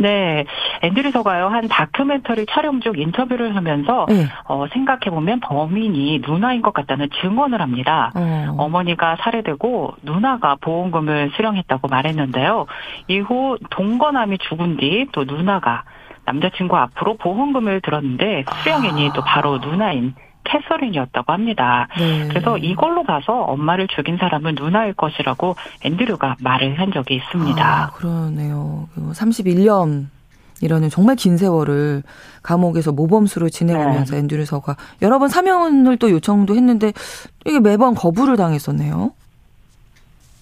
네, 0.00 0.44
앤드류 0.82 1.10
서가요 1.10 1.48
한 1.48 1.66
다큐멘터리 1.66 2.46
촬영 2.48 2.80
중 2.80 2.96
인터뷰를 2.96 3.56
하면서 3.56 4.06
네. 4.08 4.26
어, 4.44 4.66
생각해 4.72 5.10
보면 5.10 5.40
범인이 5.40 6.22
누나인 6.24 6.62
것 6.62 6.72
같다는 6.72 7.08
증언을 7.20 7.60
합니다. 7.60 8.12
어. 8.14 8.54
어머니가 8.58 9.16
살해되고 9.20 9.94
누나가 10.02 10.54
보험금을 10.60 11.32
수령했다고 11.34 11.88
말했는데요. 11.88 12.66
이후 13.08 13.58
동거남이 13.70 14.38
죽은 14.38 14.76
뒤 14.76 15.08
또 15.10 15.24
누나가 15.24 15.82
남자친구 16.28 16.76
앞으로 16.76 17.16
보험금을 17.16 17.80
들었는데 17.80 18.44
수령인이 18.62 19.08
아. 19.08 19.12
또 19.14 19.22
바로 19.22 19.58
누나인 19.58 20.14
캐서린이었다고 20.44 21.32
합니다. 21.32 21.88
네. 21.98 22.28
그래서 22.28 22.56
이걸로 22.58 23.02
봐서 23.02 23.32
엄마를 23.42 23.86
죽인 23.88 24.16
사람은 24.18 24.54
누나일 24.54 24.94
것이라고 24.94 25.56
앤드류가 25.82 26.36
말을 26.40 26.78
한 26.78 26.92
적이 26.92 27.16
있습니다. 27.16 27.62
아, 27.62 27.90
그러네요. 27.90 28.88
31년 29.12 30.06
이라는 30.60 30.90
정말 30.90 31.16
긴 31.16 31.36
세월을 31.36 32.02
감옥에서 32.42 32.92
모범수로 32.92 33.48
지내오면서 33.48 34.14
네. 34.14 34.20
앤드류 34.20 34.44
서가 34.44 34.76
여러 35.02 35.18
번 35.18 35.28
사면을 35.28 35.96
또 35.98 36.10
요청도 36.10 36.56
했는데 36.56 36.92
이게 37.44 37.60
매번 37.60 37.94
거부를 37.94 38.36
당했었네요. 38.36 39.12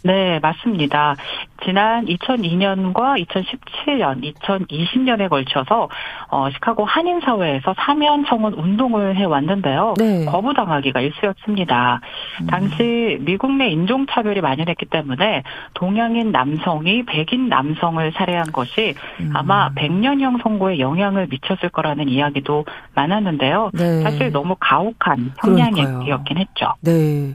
네, 0.03 0.39
맞습니다. 0.41 1.17
지난 1.65 2.05
2002년과 2.07 3.25
2017년, 3.27 4.23
2020년에 4.35 5.29
걸쳐서 5.29 5.89
어, 6.29 6.51
시카고 6.51 6.85
한인 6.85 7.21
사회에서 7.21 7.75
사면 7.77 8.25
청원 8.27 8.55
운동을 8.55 9.17
해 9.17 9.25
왔는데요. 9.25 9.95
네. 9.99 10.25
거부당하기가 10.27 11.01
일쑤였습니다. 11.01 12.01
음. 12.43 12.47
당시 12.47 13.19
미국 13.23 13.53
내 13.53 13.69
인종 13.69 14.07
차별이 14.07 14.41
만연했기 14.41 14.87
때문에 14.87 15.43
동양인 15.75 16.31
남성이 16.31 17.05
백인 17.05 17.49
남성을 17.49 18.13
살해한 18.13 18.53
것이 18.53 18.95
음. 19.21 19.31
아마 19.35 19.71
100년형 19.75 20.43
선고에 20.43 20.79
영향을 20.79 21.27
미쳤을 21.31 21.71
거라는 21.71 22.09
이야기도 22.09 22.65
많았는데요. 22.95 23.71
네. 23.75 24.03
사실 24.03 24.31
너무 24.31 24.57
가혹한 24.61 25.33
형량이었긴 25.39 26.39
했죠. 26.39 26.75
네. 26.83 27.35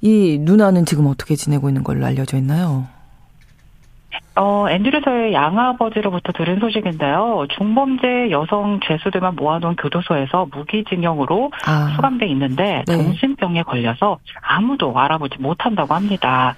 이 0.00 0.38
누나는 0.40 0.84
지금 0.84 1.06
어떻게 1.06 1.34
지내고 1.34 1.68
있는 1.68 1.82
걸로 1.82 2.06
알려져 2.06 2.36
있나요? 2.36 2.86
어, 4.36 4.70
앤드류서의 4.70 5.32
양아버지로부터 5.32 6.32
들은 6.32 6.60
소식인데요. 6.60 7.46
중범죄 7.56 8.30
여성 8.30 8.78
죄수들만 8.86 9.34
모아놓은 9.34 9.74
교도소에서 9.74 10.46
무기징역으로 10.52 11.50
아. 11.66 11.92
수감돼 11.96 12.26
있는데 12.28 12.84
네. 12.86 12.96
정신병에 12.96 13.64
걸려서 13.64 14.18
아무도 14.40 14.96
알아보지 14.96 15.38
못한다고 15.40 15.92
합니다. 15.92 16.54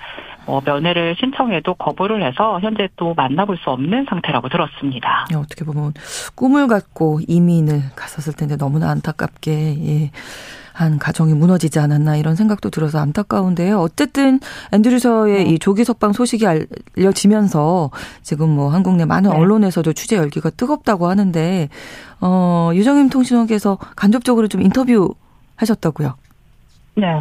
어, 0.47 0.61
면회를 0.65 1.17
신청해도 1.19 1.75
거부를 1.75 2.23
해서 2.23 2.61
현재 2.61 2.89
또 2.97 3.15
만나볼 3.15 3.57
수 3.57 3.71
없는 3.71 4.07
상태라고 4.09 4.49
들었습니다. 4.49 5.27
예, 5.33 5.37
어떻게 5.37 5.65
보면 5.65 5.95
꿈을 6.35 6.67
갖고 6.67 7.21
이민을 7.27 7.83
갔었을 7.97 8.35
텐데 8.35 8.57
너무나 8.57 8.91
안타깝게 8.91 9.53
예. 9.53 10.11
한 10.81 10.99
가정이 10.99 11.35
무너지지 11.35 11.79
않았나 11.79 12.17
이런 12.17 12.37
생각도 12.37 12.71
들어서 12.71 13.01
안타까운데요. 13.01 13.79
어쨌든 13.79 14.41
앤드류서의 14.73 15.45
네. 15.45 15.51
이 15.51 15.59
조기 15.59 15.85
석방 15.85 16.15
소식이 16.15 16.47
알려지면서 16.97 17.91
지금 18.23 18.49
뭐 18.49 18.71
한국 18.71 18.97
내 18.97 19.05
많은 19.05 19.31
네. 19.31 19.37
언론에서도 19.37 19.93
취재 19.93 20.17
열기가 20.17 20.49
뜨겁다고 20.49 21.09
하는데 21.09 21.69
어 22.23 22.71
유정임 22.73 23.11
통신원께서 23.11 23.77
간접적으로 23.95 24.49
좀 24.49 24.63
인터뷰 24.63 25.15
하셨다고요. 25.57 26.15
네. 26.97 27.21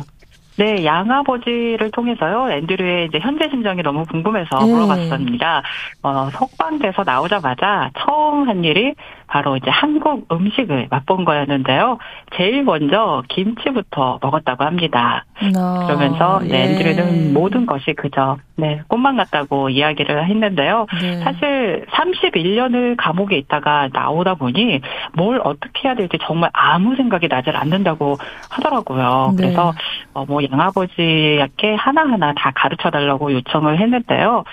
네, 0.60 0.84
양아버지를 0.84 1.90
통해서요, 1.92 2.52
앤드류의 2.52 3.06
이제 3.06 3.20
현재 3.20 3.48
심정이 3.50 3.82
너무 3.82 4.04
궁금해서 4.04 4.60
네. 4.60 4.74
물어봤습니다. 4.74 5.64
어, 6.04 6.30
석방돼서 6.32 7.04
나오자마자 7.06 7.92
처음 7.98 8.50
한 8.50 8.66
일이 8.66 8.94
바로 9.28 9.56
이제 9.56 9.70
한국 9.70 10.28
음식을 10.30 10.88
맛본 10.90 11.24
거였는데요. 11.24 11.98
제일 12.36 12.64
먼저 12.64 13.24
김치부터 13.30 14.20
먹었다고 14.22 14.66
합니다. 14.66 15.24
아, 15.56 15.86
그러면서 15.86 16.40
네, 16.44 16.50
예. 16.50 16.64
앤드류는 16.64 17.34
모든 17.34 17.66
것이 17.66 17.94
그저 17.94 18.38
네 18.56 18.82
꽃만 18.88 19.16
같다고 19.18 19.70
이야기를 19.70 20.28
했는데요. 20.28 20.88
네. 21.02 21.18
사실 21.20 21.86
31년을 21.92 22.96
감옥에 22.98 23.38
있다가 23.38 23.90
나오다 23.94 24.34
보니 24.36 24.82
뭘 25.14 25.40
어떻게 25.44 25.88
해야 25.88 25.96
될지 25.96 26.18
정말 26.24 26.50
아무 26.52 26.96
생각이 26.96 27.28
나질 27.28 27.56
않는다고 27.56 28.18
하더라고요. 28.50 29.34
네. 29.38 29.44
그래서 29.44 29.74
어, 30.14 30.26
뭐 30.26 30.42
양아버지께 30.52 31.76
하나하나 31.78 32.34
다 32.34 32.52
가르쳐 32.56 32.90
달라고 32.90 33.32
요청을 33.34 33.80
했는데요. 33.80 34.44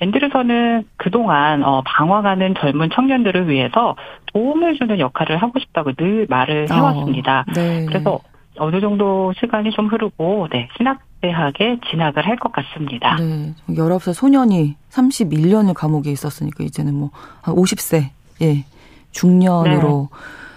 앤드류서는 0.00 0.84
그동안 0.96 1.62
어, 1.64 1.82
방황하는 1.86 2.54
젊은 2.60 2.90
청년들을 2.90 3.48
위해서 3.48 3.96
도움을 4.32 4.76
주는 4.78 4.98
역할을 4.98 5.38
하고 5.38 5.58
싶다고 5.58 5.92
늘 5.94 6.26
말을 6.28 6.66
어, 6.70 6.74
해왔습니다. 6.74 7.44
어, 7.48 7.52
네. 7.54 7.86
그래서 7.86 8.18
어느 8.58 8.80
정도 8.80 9.32
시간이 9.38 9.70
좀 9.72 9.86
흐르고 9.88 10.48
네 10.50 10.68
신학대학에 10.76 11.78
진학을 11.90 12.26
할 12.26 12.36
것 12.36 12.52
같습니다. 12.52 13.16
네, 13.16 13.54
19살 13.68 14.14
소년이 14.14 14.76
31년을 14.90 15.74
감옥에 15.74 16.10
있었으니까 16.10 16.64
이제는 16.64 16.94
뭐 16.94 17.10
한 17.42 17.54
50세 17.54 18.10
예 18.42 18.64
중년으로 19.12 20.08
네. 20.10 20.16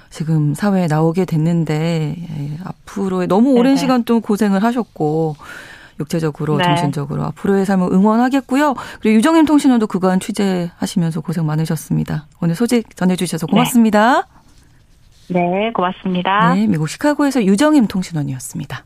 지금 0.10 0.54
사회에 0.54 0.88
나오게 0.88 1.26
됐는데 1.26 2.15
예, 2.17 2.58
앞으로의 2.63 3.28
너무 3.28 3.52
오랜 3.52 3.76
네 3.76 3.80
시간 3.80 4.04
또 4.04 4.19
고생을 4.19 4.63
하셨고 4.63 5.36
육체적으로 6.00 6.58
네. 6.58 6.63
정신적으로 6.63 7.24
앞으로의 7.26 7.65
삶을 7.65 7.91
응원하겠고요. 7.91 8.74
그리고 9.02 9.17
유정임 9.17 9.45
통신원도 9.45 9.88
그간 9.88 10.19
취재하시면서 10.19 11.22
고생 11.22 11.45
많으셨습니다. 11.45 12.28
오늘 12.41 12.56
소식 12.56 12.95
전해주셔서 12.95 13.48
네. 13.48 13.52
고맙습니다. 13.52 14.28
네, 15.30 15.41
네 15.41 15.72
고맙습니다. 15.74 16.56
네, 16.56 16.67
미국 16.67 16.89
시카고에서 16.89 17.43
유정임 17.43 17.88
통신원이었습니다. 17.88 18.86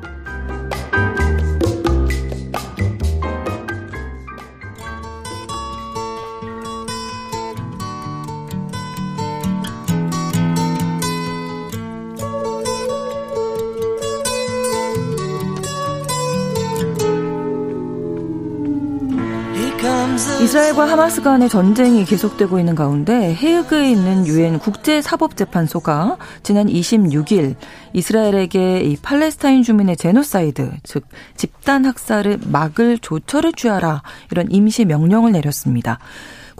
이스라엘과 20.71 20.89
하마스 20.89 21.21
간의 21.21 21.49
전쟁이 21.49 22.05
계속되고 22.05 22.57
있는 22.57 22.75
가운데 22.75 23.35
헤이그에 23.35 23.91
있는 23.91 24.25
유엔 24.25 24.57
국제사법재판소가 24.57 26.17
지난 26.43 26.67
26일 26.67 27.55
이스라엘에게 27.93 28.81
이 28.81 28.95
팔레스타인 28.95 29.63
주민의 29.63 29.97
제노사이드, 29.97 30.71
즉 30.83 31.05
집단 31.35 31.85
학살을 31.85 32.39
막을 32.45 32.99
조처를 32.99 33.53
취하라 33.53 34.01
이런 34.31 34.49
임시 34.49 34.85
명령을 34.85 35.33
내렸습니다. 35.33 35.99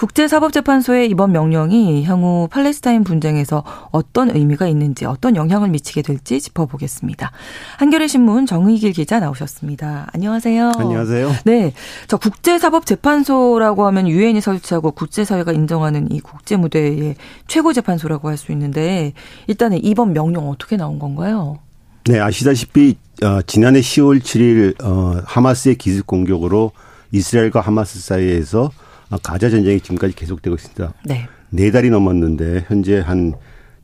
국제사법재판소의 0.02 1.12
이번 1.12 1.32
명령이 1.32 2.04
향후 2.06 2.48
팔레스타인 2.50 3.04
분쟁에서 3.04 3.64
어떤 3.92 4.36
의미가 4.36 4.66
있는지 4.66 5.06
어떤 5.06 5.36
영향을 5.36 5.70
미치게 5.70 6.02
될지 6.02 6.42
짚어보겠습니다. 6.42 7.32
한겨레 7.78 8.08
신문 8.08 8.48
정의길 8.48 8.94
기자 8.94 9.20
나오셨습니다. 9.20 10.08
안녕하세요. 10.12 10.72
안녕하세요. 10.76 11.32
네, 11.46 11.74
저 12.08 12.18
국제사법재판소라고 12.18 13.86
하면 13.86 14.08
유엔이 14.08 14.42
설치하고 14.42 14.90
국제사회가 14.92 15.52
인정하는 15.52 16.12
이 16.12 16.20
국제무대의 16.20 17.16
최고 17.48 17.72
재판소라고 17.72 18.30
할 18.30 18.42
수 18.42 18.52
있는데 18.54 19.14
일단은 19.46 19.84
이번 19.84 20.14
명령 20.14 20.50
어떻게 20.50 20.78
나온 20.78 20.98
건가요? 20.98 21.60
네, 22.06 22.20
아시다시피 22.20 22.98
어, 23.22 23.42
지난해 23.46 23.82
10월 23.82 24.20
7일 24.20 24.84
어, 24.84 25.22
하마스의 25.26 25.76
기습 25.76 26.08
공격으로 26.08 26.72
이스라엘과 27.12 27.62
하마스 27.62 28.00
사이에서 28.00 28.72
아, 28.74 28.81
가자 29.17 29.50
전쟁이 29.50 29.80
지금까지 29.80 30.15
계속되고 30.15 30.56
있습니다. 30.56 30.93
네. 31.06 31.28
네 31.50 31.71
달이 31.71 31.89
넘었는데 31.89 32.65
현재 32.67 33.00
한 33.00 33.34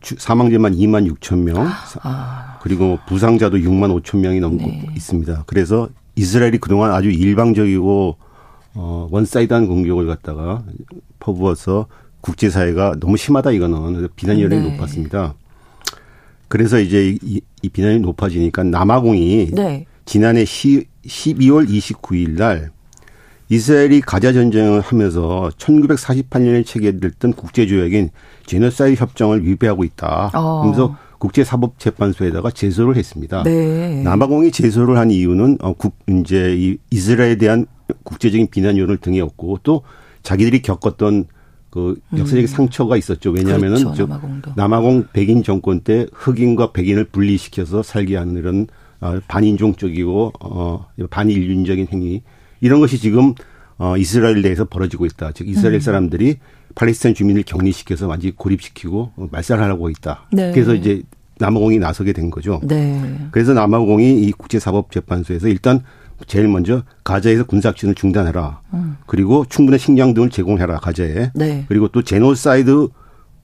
사망자만 0.02 0.74
2만 0.74 1.12
6천 1.12 1.40
명, 1.40 1.68
아. 2.04 2.60
그리고 2.62 3.00
부상자도 3.08 3.58
6만 3.58 4.02
5천 4.02 4.20
명이 4.20 4.40
넘고 4.40 4.66
네. 4.66 4.88
있습니다. 4.96 5.44
그래서 5.48 5.90
이스라엘이 6.16 6.60
그동안 6.60 6.92
아주 6.92 7.10
일방적이고 7.10 8.18
어 8.76 9.08
one-side한 9.12 9.68
공격을 9.68 10.08
갖다가 10.08 10.64
퍼부어서 11.20 11.88
국제사회가 12.22 12.96
너무 13.00 13.18
심하다 13.18 13.52
이거는 13.52 14.08
비난 14.16 14.40
여론이 14.40 14.62
네. 14.62 14.72
높았습니다. 14.72 15.34
그래서 16.48 16.80
이제 16.80 17.18
이, 17.22 17.42
이 17.62 17.70
비난이 17.70 18.00
높아지니까 18.00 18.64
남아공이 18.64 19.52
네. 19.54 19.86
지난해 20.06 20.46
10, 20.46 20.88
12월 21.06 21.68
29일 21.68 22.38
날 22.38 22.72
이스라엘이 23.50 24.02
가자 24.02 24.34
전쟁을 24.34 24.82
하면서 24.82 25.50
1948년에 25.58 26.66
체결됐던 26.66 27.34
국제조약인 27.34 28.10
제노사이드 28.46 29.00
협정을 29.00 29.46
위배하고 29.46 29.84
있다. 29.84 30.32
어. 30.34 30.62
그러면서 30.62 30.98
국제사법재판소에다가 31.20 32.52
제소를 32.52 32.96
했습니다. 32.96 33.44
네. 33.44 34.02
남아공이 34.04 34.52
제소를 34.52 34.98
한 34.98 35.12
이유는 35.12 35.58
어, 35.62 35.74
국 35.74 35.96
이제 36.08 36.56
이 36.58 36.78
이스라엘에 36.92 37.38
대한 37.38 37.66
국제적인 38.04 38.48
비난 38.52 38.78
요를 38.78 38.98
등에 38.98 39.20
없고 39.22 39.60
또 39.64 39.82
자기들이 40.24 40.62
겪었던 40.62 41.26
그 41.70 42.00
역사적인 42.14 42.44
음. 42.44 42.48
상처가 42.48 42.98
있었죠. 42.98 43.32
왜냐하면은 43.32 43.78
그렇죠, 43.78 44.08
남아공 44.56 45.08
백인 45.14 45.44
정권 45.44 45.82
때 45.82 46.08
흑인과 46.14 46.72
백인을 46.72 47.06
분리시켜서 47.06 47.84
살게 47.84 48.16
하는 48.16 48.36
이런 48.36 48.68
어, 49.00 49.20
반인종적이고 49.28 50.34
어 50.40 50.86
반인륜적인 51.10 51.88
행위 51.94 52.24
이런 52.62 52.80
것이 52.80 52.98
지금 52.98 53.34
어 53.78 53.96
이스라엘 53.98 54.42
내에서 54.42 54.66
벌어지고 54.66 55.06
있다. 55.06 55.32
즉 55.34 55.48
이스라엘 55.48 55.76
음. 55.76 55.80
사람들이 55.80 56.38
팔레스타인 56.76 57.16
주민을 57.16 57.44
격리시켜서 57.44 58.08
완전히 58.08 58.36
고립시키고 58.36 59.12
어, 59.16 59.28
말살하고 59.32 59.90
있다. 59.90 60.28
네. 60.32 60.52
그래서 60.52 60.74
이제 60.74 61.02
남아공이 61.40 61.80
나서게 61.80 62.14
된 62.14 62.30
거죠. 62.30 62.60
네. 62.64 63.20
그래서 63.32 63.54
남아공이 63.54 64.24
이 64.24 64.32
국제사법재판소에서 64.32 65.48
일단 65.48 65.84
제일 66.26 66.48
먼저 66.48 66.84
가자에서 67.04 67.46
군사 67.46 67.61
액션을 67.61 67.94
중단해라. 67.94 68.62
음. 68.74 68.98
그리고 69.06 69.46
충분한 69.48 69.78
식량 69.78 70.14
등을 70.16 70.30
제공해라 70.32 70.78
가자에. 70.80 71.32
네. 71.36 71.66
그리고 71.68 71.88
또 71.90 72.02
제노사이드 72.02 72.88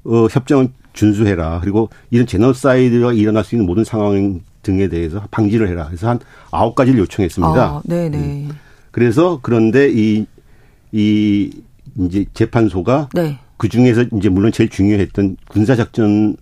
어, 0.06 0.28
협정을 0.30 0.70
준수해라. 0.94 1.60
그리고 1.62 1.90
이런 2.10 2.26
제노사이드가 2.26 3.14
일어날 3.14 3.44
수 3.44 3.56
있는 3.56 3.66
모든 3.66 3.84
상황 3.84 4.42
등에 4.64 4.88
대해서 4.88 5.22
방지를 5.30 5.68
해라. 5.68 5.86
그래서 5.88 6.10
한 6.10 6.20
아홉 6.52 6.76
가지를 6.76 7.00
요청했습니다. 7.02 7.62
아, 7.62 7.82
네네. 7.86 8.18
음. 8.18 8.50
그래서 8.94 9.40
그런데 9.42 9.90
이, 9.92 10.28
이, 10.92 11.50
이제 11.98 12.26
재판소가 12.36 13.10
네. 13.16 13.40
그 13.58 13.68
중에서 13.68 14.06
이제 14.16 14.30
물론 14.30 14.52
제일 14.52 14.70
중요했던 14.70 15.38
군사작전을 15.50 16.36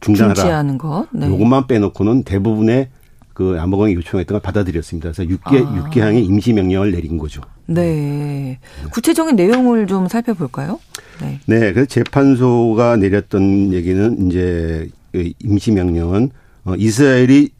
중단하라. 0.00 0.34
중지하는 0.34 0.78
것. 0.78 1.06
네. 1.12 1.28
요것만 1.28 1.68
빼놓고는 1.68 2.24
대부분의 2.24 2.88
그 3.34 3.54
남아공이 3.54 3.94
요청했던 3.94 4.34
걸 4.34 4.42
받아들였습니다. 4.42 5.12
그래서 5.12 5.22
6개, 5.22 5.64
아. 5.64 5.88
6개항의 5.88 6.24
임시명령을 6.24 6.90
내린 6.90 7.18
거죠. 7.18 7.40
네. 7.66 8.58
구체적인 8.92 9.36
내용을 9.36 9.86
좀 9.86 10.08
살펴볼까요? 10.08 10.80
네. 11.20 11.38
네. 11.46 11.72
그래서 11.72 11.86
재판소가 11.86 12.96
내렸던 12.96 13.72
얘기는 13.72 14.26
이제 14.26 14.88
그 15.12 15.30
임시명령은 15.44 16.30
어, 16.64 16.74
이스라엘이 16.76 17.50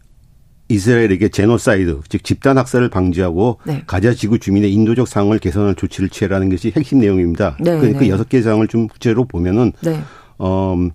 이스라엘에게 0.71 1.29
제노사이드 1.29 2.01
즉 2.09 2.25
집단 2.25 2.57
학살을 2.59 2.89
방지하고 2.89 3.59
네. 3.65 3.83
가자 3.87 4.15
지구 4.15 4.39
주민의 4.39 4.73
인도적 4.73 5.09
상황을 5.09 5.39
개선할 5.39 5.75
조치를 5.75 6.09
취하라는 6.09 6.49
것이 6.49 6.73
핵심 6.75 7.01
내용입니다. 7.01 7.57
네, 7.61 7.79
그, 7.79 7.93
그 7.93 7.99
네. 7.99 8.09
여섯 8.09 8.29
개 8.29 8.41
사항을 8.41 8.69
좀 8.69 8.87
구체로 8.87 9.25
보면은 9.25 9.73
네. 9.81 10.01
어그 10.39 10.91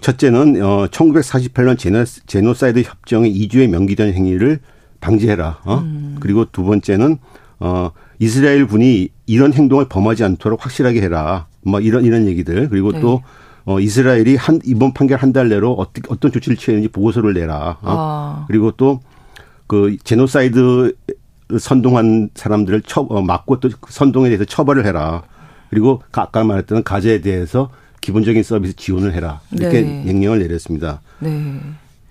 첫째는 0.00 0.62
어 0.62 0.86
1948년 0.90 1.78
제노, 1.78 2.04
제노사이드 2.26 2.80
협정의 2.80 3.30
2조에 3.30 3.68
명기된 3.68 4.14
행위를 4.14 4.60
방지해라. 5.00 5.60
어? 5.64 5.78
음. 5.78 6.16
그리고 6.20 6.46
두 6.50 6.64
번째는 6.64 7.18
어 7.60 7.90
이스라엘 8.18 8.66
군이 8.66 9.08
이런 9.26 9.52
행동을 9.52 9.86
범하지 9.88 10.24
않도록 10.24 10.64
확실하게 10.64 11.02
해라. 11.02 11.46
뭐 11.62 11.80
이런 11.80 12.04
이런 12.04 12.26
얘기들. 12.26 12.68
그리고 12.68 12.92
네. 12.92 13.00
또 13.00 13.22
어, 13.70 13.78
이스라엘이 13.78 14.34
한, 14.34 14.58
이번 14.64 14.92
판결 14.92 15.18
한 15.18 15.32
달 15.32 15.48
내로 15.48 15.72
어떻게, 15.74 16.02
어떤 16.08 16.32
조치를 16.32 16.56
취했는지 16.56 16.88
보고서를 16.88 17.34
내라. 17.34 17.78
어? 17.82 17.94
아. 17.96 18.44
그리고 18.48 18.72
또, 18.72 19.00
그, 19.68 19.96
제노사이드 20.02 20.96
선동한 21.58 22.30
사람들을 22.34 22.82
처, 22.82 23.02
어, 23.02 23.22
막고 23.22 23.60
또그 23.60 23.92
선동에 23.92 24.28
대해서 24.28 24.44
처벌을 24.44 24.86
해라. 24.86 25.22
그리고 25.68 26.02
아까 26.10 26.42
말했던 26.42 26.82
가자에 26.82 27.20
대해서 27.20 27.70
기본적인 28.00 28.42
서비스 28.42 28.74
지원을 28.74 29.14
해라. 29.14 29.40
이렇게 29.52 29.82
네. 29.82 30.02
명령을 30.04 30.40
내렸습니다. 30.40 31.00
네. 31.20 31.60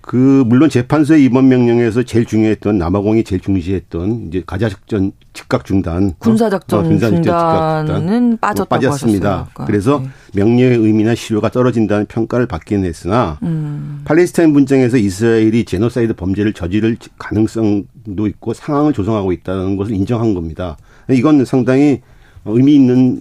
그 0.00 0.44
물론 0.46 0.70
재판소의 0.70 1.24
이번 1.24 1.48
명령에서 1.48 2.02
제일 2.02 2.24
중요했던 2.24 2.78
남아공이 2.78 3.22
제일 3.24 3.40
중시했던 3.40 4.28
이제 4.28 4.42
가자 4.46 4.68
작전 4.68 5.12
즉각 5.32 5.64
중단 5.64 6.14
군사 6.18 6.48
작전 6.48 6.80
어, 6.80 6.88
군사 6.88 7.10
중단은 7.10 8.38
빠졌다고 8.40 8.68
빠졌습니다. 8.68 9.30
하셨어요. 9.30 9.66
그래서 9.66 10.00
네. 10.00 10.08
명령의 10.40 10.78
의미나 10.78 11.14
실효가 11.14 11.50
떨어진다는 11.50 12.06
평가를 12.06 12.46
받기는 12.46 12.84
했으나 12.84 13.38
음. 13.42 14.00
팔레스타인 14.04 14.52
분쟁에서 14.52 14.96
이스라엘이 14.96 15.64
제노사이드 15.64 16.14
범죄를 16.14 16.54
저지를 16.54 16.96
가능성도 17.18 18.26
있고 18.26 18.54
상황을 18.54 18.92
조성하고 18.92 19.32
있다는 19.32 19.76
것을 19.76 19.94
인정한 19.94 20.34
겁니다. 20.34 20.76
이건 21.10 21.44
상당히 21.44 22.00
의미 22.46 22.74
있는 22.74 23.20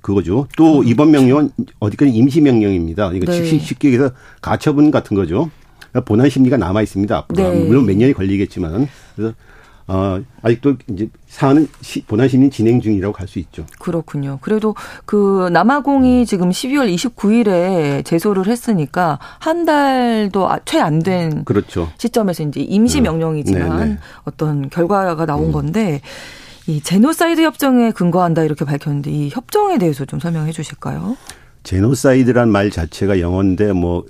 그거죠. 0.00 0.46
또 0.56 0.80
음. 0.80 0.86
이번 0.86 1.10
명령은 1.10 1.50
어디까지 1.78 2.10
임시 2.10 2.40
명령입니다. 2.40 3.12
이거 3.12 3.30
네. 3.30 3.58
쉽게 3.58 3.88
얘기해서 3.88 4.12
가처분 4.42 4.90
같은 4.90 5.16
거죠. 5.16 5.50
본안 6.00 6.28
심리가 6.30 6.56
남아 6.56 6.82
있습니다. 6.82 7.26
네. 7.34 7.64
물론 7.64 7.86
몇 7.86 7.96
년이 7.96 8.12
걸리겠지만 8.14 8.88
그래서 9.14 9.34
어, 9.86 10.18
아직도 10.40 10.76
이제 10.90 11.08
사안은 11.28 11.68
본안 12.06 12.28
심리 12.28 12.48
진행 12.48 12.80
중이라고 12.80 13.14
할수 13.16 13.38
있죠. 13.40 13.66
그렇군요. 13.78 14.38
그래도 14.40 14.74
그 15.04 15.50
남아공이 15.52 16.20
음. 16.20 16.24
지금 16.24 16.48
12월 16.48 16.92
29일에 16.94 18.04
제소를 18.04 18.46
했으니까 18.46 19.18
한 19.38 19.66
달도 19.66 20.50
아, 20.50 20.58
채안 20.64 21.00
된 21.00 21.44
그렇죠. 21.44 21.90
시점에서 21.98 22.44
이제 22.44 22.60
임시 22.60 22.98
음. 22.98 23.04
명령이지만 23.04 23.78
네, 23.78 23.84
네. 23.86 23.98
어떤 24.24 24.70
결과가 24.70 25.26
나온 25.26 25.46
음. 25.46 25.52
건데 25.52 26.00
이 26.66 26.80
제노사이드 26.80 27.42
협정에 27.42 27.90
근거한다 27.90 28.42
이렇게 28.42 28.64
밝혔는데 28.64 29.10
이 29.10 29.28
협정에 29.28 29.76
대해서 29.76 30.06
좀 30.06 30.18
설명해 30.18 30.52
주실까요? 30.52 31.18
제노사이드란 31.62 32.50
말 32.50 32.70
자체가 32.70 33.20
영어인데 33.20 33.72
뭐 33.72 34.04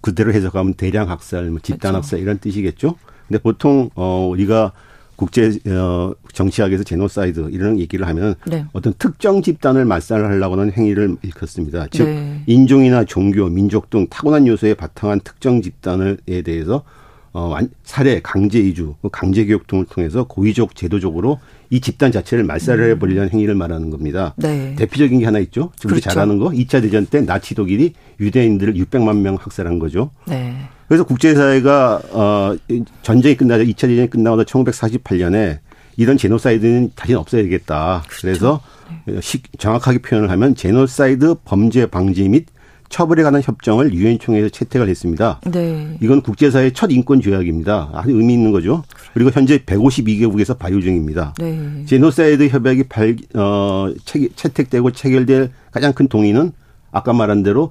그대로 0.00 0.32
해석하면 0.32 0.74
대량 0.74 1.10
학살, 1.10 1.50
뭐 1.50 1.60
집단 1.60 1.92
그렇죠. 1.92 1.96
학살 1.96 2.20
이런 2.20 2.38
뜻이겠죠. 2.38 2.96
근데 3.26 3.40
보통 3.42 3.90
어 3.94 4.26
우리가 4.30 4.72
국제 5.16 5.58
어 5.66 6.14
정치학에서 6.32 6.84
제노사이드 6.84 7.48
이런 7.50 7.78
얘기를 7.78 8.06
하면 8.06 8.36
네. 8.46 8.64
어떤 8.72 8.94
특정 8.98 9.42
집단을 9.42 9.84
말살하려고 9.84 10.54
하는 10.54 10.72
행위를 10.72 11.16
일컫습니다. 11.22 11.88
즉 11.90 12.04
네. 12.04 12.42
인종이나 12.46 13.04
종교, 13.04 13.48
민족 13.48 13.90
등 13.90 14.06
타고난 14.08 14.46
요소에 14.46 14.74
바탕한 14.74 15.20
특정 15.24 15.60
집단에 15.60 16.16
대해서 16.44 16.84
어 17.32 17.56
살해, 17.82 18.20
강제 18.22 18.60
이주, 18.60 18.94
강제 19.10 19.44
교육 19.44 19.66
등을 19.66 19.86
통해서 19.86 20.24
고의적 20.24 20.74
제도적으로 20.74 21.40
이 21.70 21.80
집단 21.80 22.10
자체를 22.10 22.44
말살을 22.44 22.84
음. 22.84 22.90
해버리려는 22.92 23.30
행위를 23.30 23.54
말하는 23.54 23.90
겁니다. 23.90 24.34
네. 24.36 24.74
대표적인 24.76 25.18
게 25.20 25.24
하나 25.24 25.38
있죠. 25.40 25.72
지금 25.76 25.90
그렇죠. 25.90 26.10
잘 26.10 26.18
아는 26.18 26.38
거. 26.38 26.48
2차 26.48 26.80
대전 26.80 27.06
때 27.06 27.20
나치 27.20 27.54
독일이 27.54 27.92
유대인들을 28.20 28.74
600만 28.74 29.18
명 29.18 29.36
학살한 29.38 29.78
거죠. 29.78 30.10
네. 30.26 30.56
그래서 30.88 31.04
국제사회가 31.04 32.00
어 32.12 32.56
전쟁이 33.02 33.36
끝나자 33.36 33.62
2차 33.64 33.82
대전이 33.82 34.08
끝나고 34.08 34.42
1948년에 34.44 35.58
이런 35.98 36.16
제노사이드는 36.16 36.92
다시는 36.94 37.18
없어야 37.20 37.42
되겠다. 37.42 38.02
그렇죠. 38.08 38.20
그래서 38.22 38.60
네. 39.04 39.20
정확하게 39.58 39.98
표현을 39.98 40.30
하면 40.30 40.54
제노사이드 40.54 41.36
범죄 41.44 41.86
방지 41.86 42.26
및 42.28 42.46
처벌에 42.88 43.22
관한 43.22 43.42
협정을 43.42 43.92
유엔 43.94 44.18
총회에서 44.18 44.48
채택을 44.48 44.88
했습니다. 44.88 45.40
네. 45.50 45.96
이건 46.00 46.22
국제사회 46.22 46.70
첫 46.72 46.90
인권 46.90 47.20
조약입니다. 47.20 47.90
아주 47.92 48.10
의미 48.10 48.34
있는 48.34 48.50
거죠. 48.52 48.82
그리고 49.14 49.30
현재 49.30 49.58
152개국에서 49.58 50.58
발효 50.58 50.80
중입니다. 50.80 51.34
네. 51.38 51.84
제노사이드 51.86 52.48
협약이 52.48 52.84
발, 52.84 53.16
어, 53.34 53.92
채택되고 54.36 54.90
체결될 54.92 55.50
가장 55.70 55.92
큰 55.92 56.08
동인은 56.08 56.52
아까 56.90 57.12
말한 57.12 57.42
대로 57.42 57.70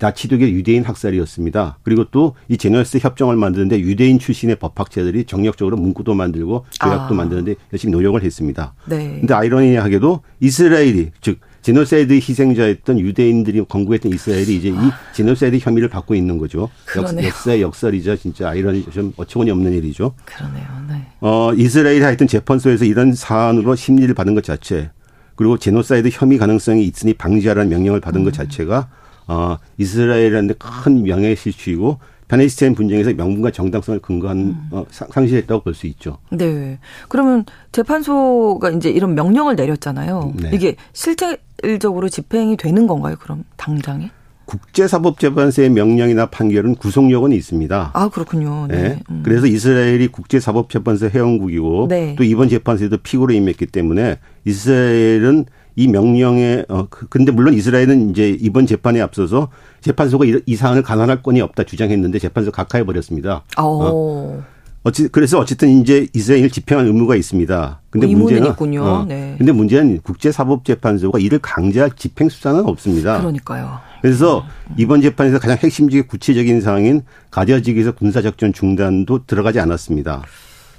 나치 0.00 0.19
독일의 0.19 0.52
유대인 0.52 0.84
학살이었습니다. 0.84 1.78
그리고 1.82 2.04
또 2.04 2.34
이 2.48 2.56
제노사이드 2.56 2.98
협정을 2.98 3.36
만드는데 3.36 3.80
유대인 3.80 4.18
출신의 4.20 4.56
법학자들이 4.56 5.24
정력적으로 5.24 5.76
문구도 5.76 6.14
만들고 6.14 6.66
조약도 6.70 7.14
아. 7.14 7.16
만드는데 7.16 7.56
열심히 7.72 7.92
노력을 7.92 8.22
했습니다. 8.22 8.74
네. 8.86 9.18
근데 9.18 9.34
아이러니하게도 9.34 10.20
이스라엘이 10.40 11.10
즉 11.20 11.40
제노사이드 11.68 12.14
희생자였던 12.14 12.98
유대인들이 12.98 13.62
건국했던 13.68 14.10
이스라엘이 14.10 14.56
이제 14.56 14.70
이 14.70 14.74
제노사이드 15.12 15.58
혐의를 15.58 15.90
받고 15.90 16.14
있는 16.14 16.38
거죠. 16.38 16.70
그러네요. 16.86 17.26
역사의 17.26 17.60
역설이자 17.60 18.16
진짜 18.16 18.48
아이러니 18.48 18.86
좀 18.90 19.12
어처구니 19.18 19.50
없는 19.50 19.74
일이죠. 19.74 20.14
그러네요. 20.24 20.66
네. 20.88 21.06
어, 21.20 21.52
이스라엘이 21.52 22.00
하여튼 22.00 22.26
재판소에서 22.26 22.86
이런 22.86 23.12
사안으로 23.12 23.74
심리를 23.74 24.14
받은 24.14 24.34
것 24.34 24.44
자체 24.44 24.90
그리고 25.34 25.58
제노사이드 25.58 26.08
혐의 26.10 26.38
가능성이 26.38 26.84
있으니 26.84 27.12
방지하라는 27.12 27.68
명령을 27.68 28.00
받은 28.00 28.22
음. 28.22 28.24
것 28.24 28.32
자체가 28.32 28.88
어, 29.26 29.58
이스라엘한테 29.76 30.54
큰 30.54 31.02
명예실추이고 31.02 31.98
팔레스타인 32.28 32.74
분쟁에서 32.74 33.12
명분과 33.14 33.50
정당성을 33.50 34.00
근거한 34.00 34.38
음. 34.38 34.68
어, 34.70 34.84
상실했다고 34.90 35.62
볼 35.62 35.74
수 35.74 35.86
있죠. 35.86 36.18
네. 36.30 36.78
그러면 37.08 37.44
재판소가 37.72 38.70
이제 38.70 38.90
이런 38.90 39.14
명령을 39.14 39.56
내렸잖아요. 39.56 40.32
네. 40.36 40.50
이게 40.52 40.76
실질적으로 40.92 42.08
집행이 42.08 42.56
되는 42.56 42.86
건가요? 42.86 43.16
그럼 43.18 43.44
당장에? 43.56 44.10
국제사법재판소의 44.46 45.70
명령이나 45.70 46.26
판결은 46.26 46.74
구속력은 46.76 47.32
있습니다. 47.32 47.90
아 47.92 48.08
그렇군요. 48.08 48.66
네. 48.66 48.76
네. 48.82 49.00
음. 49.10 49.22
그래서 49.24 49.46
이스라엘이 49.46 50.08
국제사법재판소 50.08 51.08
회원국이고 51.10 51.88
네. 51.88 52.14
또 52.16 52.24
이번 52.24 52.48
재판소에도 52.48 52.96
피고로 52.98 53.34
임했기 53.34 53.66
때문에 53.66 54.18
이스라엘은 54.46 55.44
이 55.78 55.86
명령에 55.86 56.64
어 56.68 56.88
그, 56.90 57.06
근데 57.06 57.30
물론 57.30 57.54
이스라엘은 57.54 58.10
이제 58.10 58.36
이번 58.40 58.66
재판에 58.66 59.00
앞서서 59.00 59.48
재판소가 59.80 60.24
이, 60.44 60.56
사안을 60.56 60.82
간환할 60.82 61.22
건이 61.22 61.40
없다 61.40 61.62
주장했는데 61.62 62.18
재판소 62.18 62.50
각하해 62.50 62.84
버렸습니다. 62.84 63.44
어. 63.56 64.42
어찌 64.82 65.06
그래서 65.06 65.38
어쨌든 65.38 65.68
이제 65.68 66.08
이스라엘 66.14 66.50
집행할 66.50 66.84
의무가 66.84 67.14
있습니다. 67.14 67.80
근데 67.90 68.08
문제는 68.08 68.48
있군요. 68.48 68.82
어, 68.82 69.04
네. 69.04 69.36
근데 69.38 69.52
문제는 69.52 70.00
국제사법재판소가 70.00 71.20
이를 71.20 71.38
강제할 71.38 71.92
집행 71.94 72.28
수단은 72.28 72.64
없습니다. 72.66 73.20
그러니까요. 73.20 73.78
그래서 74.02 74.44
이번 74.76 75.00
재판에서 75.00 75.38
가장 75.38 75.58
핵심적인 75.58 76.08
구체적인 76.08 76.60
사항인 76.60 77.02
가디아지기에서 77.30 77.92
군사작전 77.92 78.52
중단도 78.52 79.26
들어가지 79.26 79.60
않았습니다. 79.60 80.22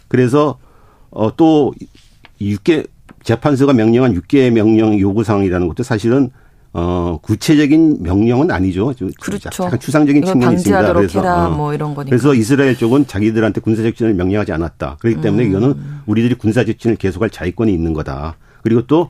그래서 0.10 0.58
어또 1.12 1.74
6개 2.41 2.86
재판소가 3.24 3.74
명령한 3.74 4.13
6개의 4.15 4.51
명령 4.51 4.99
요구 4.99 5.24
사항이라는 5.24 5.67
것도 5.67 5.84
사실은 5.84 6.30
어 6.72 7.17
구체적인 7.24 8.03
명령은 8.03 8.51
아니죠. 8.51 8.93
그렇죠. 9.20 9.49
약간 9.63 9.80
추상적인 9.80 10.24
측면이 10.24 10.55
있습니다. 10.55 10.93
그래서 10.93 11.22
어. 11.22 11.49
뭐 11.49 11.74
이런 11.74 11.95
거니까. 11.95 12.15
그래서 12.15 12.36
이스라엘 12.36 12.78
쪽은 12.78 13.07
자기들한테 13.07 13.61
군사 13.61 13.82
작전을 13.82 14.13
명령하지 14.13 14.51
않았다. 14.51 14.97
그렇기 14.99 15.22
때문에 15.22 15.45
음. 15.45 15.49
이거는 15.49 15.76
우리들이 16.05 16.36
군사 16.36 16.63
작전을 16.63 16.97
계속할 16.97 17.32
자위권이 17.32 17.74
있는 17.74 17.93
거다. 17.93 18.36
그리고 18.61 18.86
또 18.86 19.09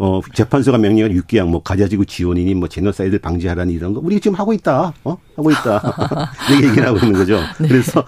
어, 0.00 0.20
재판소가 0.32 0.78
명령한 0.78 1.12
6개항, 1.12 1.50
뭐, 1.50 1.60
가자지구 1.60 2.06
지원이니, 2.06 2.54
뭐, 2.54 2.68
제노사이드 2.68 3.18
방지하라는 3.18 3.74
이런 3.74 3.94
거, 3.94 4.00
우리 4.00 4.20
지금 4.20 4.38
하고 4.38 4.52
있다, 4.52 4.92
어? 5.02 5.18
하고 5.34 5.50
있다. 5.50 5.82
이렇게 6.50 6.68
얘기를 6.68 6.86
하고 6.86 6.98
있는 6.98 7.14
거죠. 7.14 7.40
네. 7.58 7.66
그래서 7.66 8.04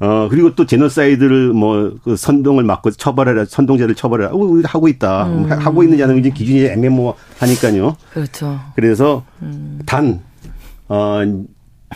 어, 0.00 0.28
그리고 0.28 0.54
또 0.54 0.64
제노사이드를 0.64 1.52
뭐, 1.52 1.96
그 2.04 2.16
선동을 2.16 2.62
막고 2.64 2.92
처벌해라, 2.92 3.46
선동자를 3.46 3.94
처벌해라. 3.94 4.30
어, 4.32 4.60
하고 4.64 4.88
있다. 4.88 5.26
음. 5.26 5.50
하고 5.50 5.82
않은 5.82 6.22
지 6.22 6.30
기준이 6.30 6.66
애매모하니까요. 6.66 7.96
그렇죠. 8.12 8.60
그래서 8.76 9.24
음. 9.42 9.80
단, 9.86 10.20
어, 10.88 11.20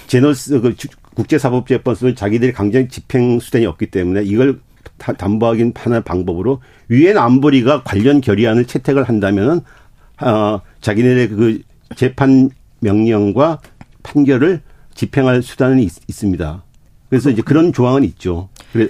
제노스, 0.06 0.60
그 0.60 0.74
국제사법재판소는 1.14 2.16
자기들이 2.16 2.52
강제 2.52 2.88
집행 2.88 3.38
수단이 3.38 3.66
없기 3.66 3.86
때문에 3.86 4.22
이걸 4.22 4.60
담보하긴 4.98 5.72
하는 5.76 6.02
방법으로 6.02 6.60
유엔 6.90 7.18
안보리가 7.18 7.82
관련 7.82 8.20
결의안을 8.20 8.66
채택을 8.66 9.04
한다면은 9.04 9.60
어 10.20 10.60
자기네의 10.80 11.28
그 11.28 11.60
재판 11.96 12.50
명령과 12.80 13.60
판결을 14.02 14.60
집행할 14.94 15.42
수단은 15.42 15.80
있, 15.80 15.90
습니다 15.90 16.62
그래서 17.12 17.28
이제 17.28 17.42
그런 17.42 17.74
조항은 17.74 18.04
있죠. 18.04 18.48
그래. 18.72 18.88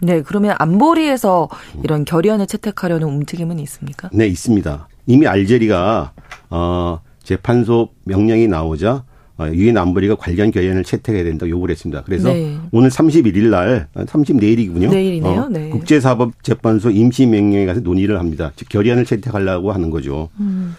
네, 0.00 0.22
그러면 0.22 0.56
안보리에서 0.58 1.50
이런 1.84 2.06
결의안을 2.06 2.46
채택하려는 2.46 3.06
움직임은 3.08 3.58
있습니까? 3.58 4.08
네, 4.10 4.26
있습니다. 4.26 4.88
이미 5.04 5.26
알제리가 5.26 6.12
어 6.48 7.00
재판소 7.22 7.90
명령이 8.04 8.48
나오자 8.48 9.04
어, 9.36 9.48
유엔 9.52 9.76
안보리가 9.76 10.14
관련 10.14 10.50
결의안을 10.50 10.82
채택해야 10.84 11.24
된다고 11.24 11.50
요구를 11.50 11.74
했습니다. 11.74 12.02
그래서 12.04 12.32
네. 12.32 12.56
오늘 12.72 12.88
31일 12.88 13.50
날, 13.50 13.88
30내일이군요. 13.94 14.88
내일이네요. 14.88 15.40
어, 15.42 15.48
네. 15.50 15.68
국제사법재판소 15.68 16.90
임시명령에 16.90 17.66
가서 17.66 17.80
논의를 17.80 18.18
합니다. 18.18 18.50
즉 18.56 18.70
결의안을 18.70 19.04
채택하려고 19.04 19.72
하는 19.72 19.90
거죠. 19.90 20.30
음. 20.40 20.74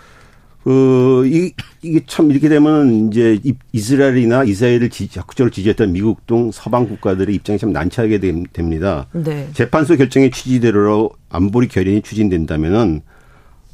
그, 0.67 1.25
이, 1.27 1.53
이게 1.81 2.01
참 2.07 2.29
이렇게 2.29 2.49
되면 2.49 3.07
이제 3.07 3.39
이스라엘이나 3.71 4.43
이스라엘을 4.43 4.89
지, 4.89 5.07
적극적으로 5.07 5.49
지지했던 5.49 5.93
미국 5.93 6.27
등 6.27 6.51
서방 6.51 6.89
국가들의 6.89 7.33
입장이 7.35 7.57
참 7.57 7.71
난처하게 7.71 8.19
됩니다. 8.51 9.07
네. 9.13 9.47
재판소 9.53 9.95
결정의 9.95 10.29
취지대로 10.29 11.11
안보리 11.29 11.69
결연이 11.69 12.01
추진된다면은 12.01 12.99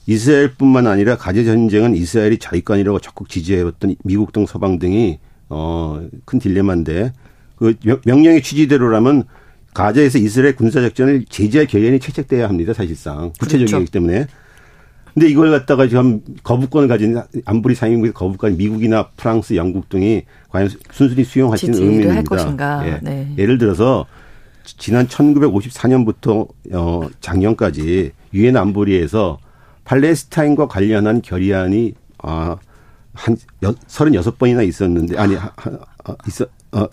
이스라엘뿐만 0.06 0.86
아니라 0.86 1.18
가제 1.18 1.44
전쟁은 1.44 1.96
이스라엘이 1.96 2.38
자위권이라고 2.38 3.00
적극 3.00 3.28
지지해왔던 3.28 3.96
미국 4.04 4.32
등 4.32 4.46
서방 4.46 4.78
등이 4.78 5.18
어 5.50 6.00
큰 6.26 6.38
딜레마인데 6.38 7.12
그 7.56 7.74
명령의 8.06 8.44
취지대로라면 8.44 9.24
가자에서 9.74 10.20
이스라엘 10.20 10.56
군사 10.56 10.80
작전을 10.80 11.26
제재할 11.28 11.66
결연이 11.66 12.00
채택돼야 12.00 12.48
합니다. 12.48 12.72
사실상 12.74 13.34
구체적이기 13.40 13.72
그렇죠. 13.72 13.92
때문에 13.92 14.28
근데 15.14 15.30
이걸 15.30 15.52
갖다가 15.52 15.88
지금 15.88 16.22
거부권을 16.44 16.88
가진 16.88 17.22
안보리 17.46 17.76
상임국의 17.76 18.14
거부권 18.14 18.58
미국이나 18.58 19.10
프랑스, 19.16 19.56
영국 19.56 19.90
등이 19.90 20.24
과연 20.50 20.70
순순히 20.92 21.24
수용하시는 21.24 21.78
의미입니다. 21.78 22.88
예. 22.88 23.00
네. 23.02 23.34
예를 23.38 23.58
들어서 23.58 24.06
지난 24.66 25.08
1954년부터 25.08 26.48
어 26.74 27.02
작년까지 27.20 28.12
유엔 28.34 28.58
안보리에서 28.58 29.38
팔레스타인과 29.86 30.68
관련한 30.68 31.22
결의안이 31.22 31.94
아 32.20 32.58
한 33.14 33.38
36번이나 33.88 34.68
있었는데 34.68 35.18
아니 35.18 35.36
하, 35.36 35.48
어, 35.48 36.16
있어 36.28 36.46
어 36.72 36.88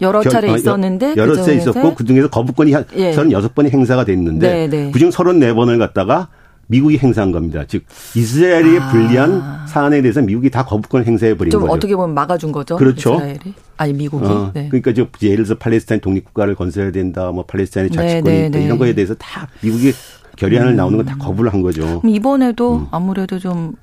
여러 0.00 0.22
차례 0.22 0.50
어, 0.50 0.56
있었는데 0.56 1.14
여러 1.16 1.34
차례 1.34 1.56
있었고 1.56 1.94
그 1.94 2.04
중에서 2.04 2.28
거부권이 2.28 2.72
한 2.72 2.84
예. 2.94 3.12
36번이 3.12 3.70
행사가 3.70 4.04
됐는데 4.04 4.52
네, 4.52 4.68
네. 4.68 4.90
그중 4.90 5.10
34번을 5.10 5.78
갖다가 5.78 6.28
미국이 6.70 6.98
행사한 6.98 7.32
겁니다. 7.32 7.64
즉 7.66 7.82
이스라엘이 8.14 8.78
아. 8.78 8.90
불리한 8.90 9.66
사안에 9.66 10.02
대해서 10.02 10.22
미국이 10.22 10.50
다 10.50 10.64
거부권을 10.64 11.04
행사해 11.04 11.36
버린 11.36 11.50
거죠. 11.50 11.66
어떻게 11.66 11.96
보면 11.96 12.14
막아준 12.14 12.52
거죠. 12.52 12.76
그렇죠. 12.76 13.14
이스라엘이? 13.16 13.54
아니 13.76 13.92
미국이. 13.92 14.24
어, 14.24 14.52
네. 14.54 14.68
그러니까 14.68 14.92
저 14.94 15.08
예를 15.22 15.44
들어서 15.44 15.56
팔레스타인 15.56 16.00
독립국가를 16.00 16.54
건설해야 16.54 16.92
된다, 16.92 17.32
뭐 17.32 17.44
팔레스타인의 17.44 17.90
네, 17.90 17.96
자치권이 17.96 18.36
네, 18.36 18.46
있다 18.46 18.58
네, 18.58 18.64
이런 18.64 18.78
거에 18.78 18.94
대해서 18.94 19.14
다 19.14 19.48
미국이 19.62 19.92
결의안을 20.36 20.72
음. 20.72 20.76
나오는 20.76 20.96
건 20.96 21.06
다 21.06 21.16
거부를 21.16 21.52
한 21.52 21.60
거죠. 21.60 22.00
이번에도 22.06 22.76
음. 22.76 22.86
아무래도 22.92 23.38
좀 23.40 23.74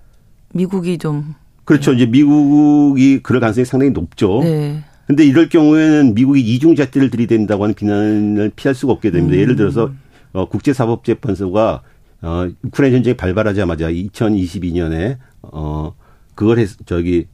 미국이 0.53 0.97
좀 0.97 1.35
그렇죠. 1.65 1.91
이제 1.91 2.05
미국이 2.05 3.19
그럴 3.21 3.41
가능성이 3.41 3.65
상당히 3.65 3.91
높죠. 3.91 4.39
네. 4.43 4.81
근데 5.07 5.25
이럴 5.25 5.49
경우에는 5.49 6.13
미국이 6.15 6.39
이중잣대를 6.41 7.09
들이댄다고 7.09 7.63
하는 7.63 7.75
비난을 7.75 8.51
피할 8.55 8.73
수가 8.75 8.93
없게 8.93 9.11
됩니다. 9.11 9.35
음. 9.35 9.39
예를 9.41 9.55
들어서 9.57 9.91
어, 10.33 10.47
국제사법재판소가 10.49 11.81
어, 12.21 12.47
우크라이나 12.63 12.97
전쟁이 12.97 13.15
발발하자마자 13.15 13.89
2022년에 13.89 15.17
어 15.41 15.93
그걸 16.35 16.59
해서 16.59 16.75
저기 16.85 17.27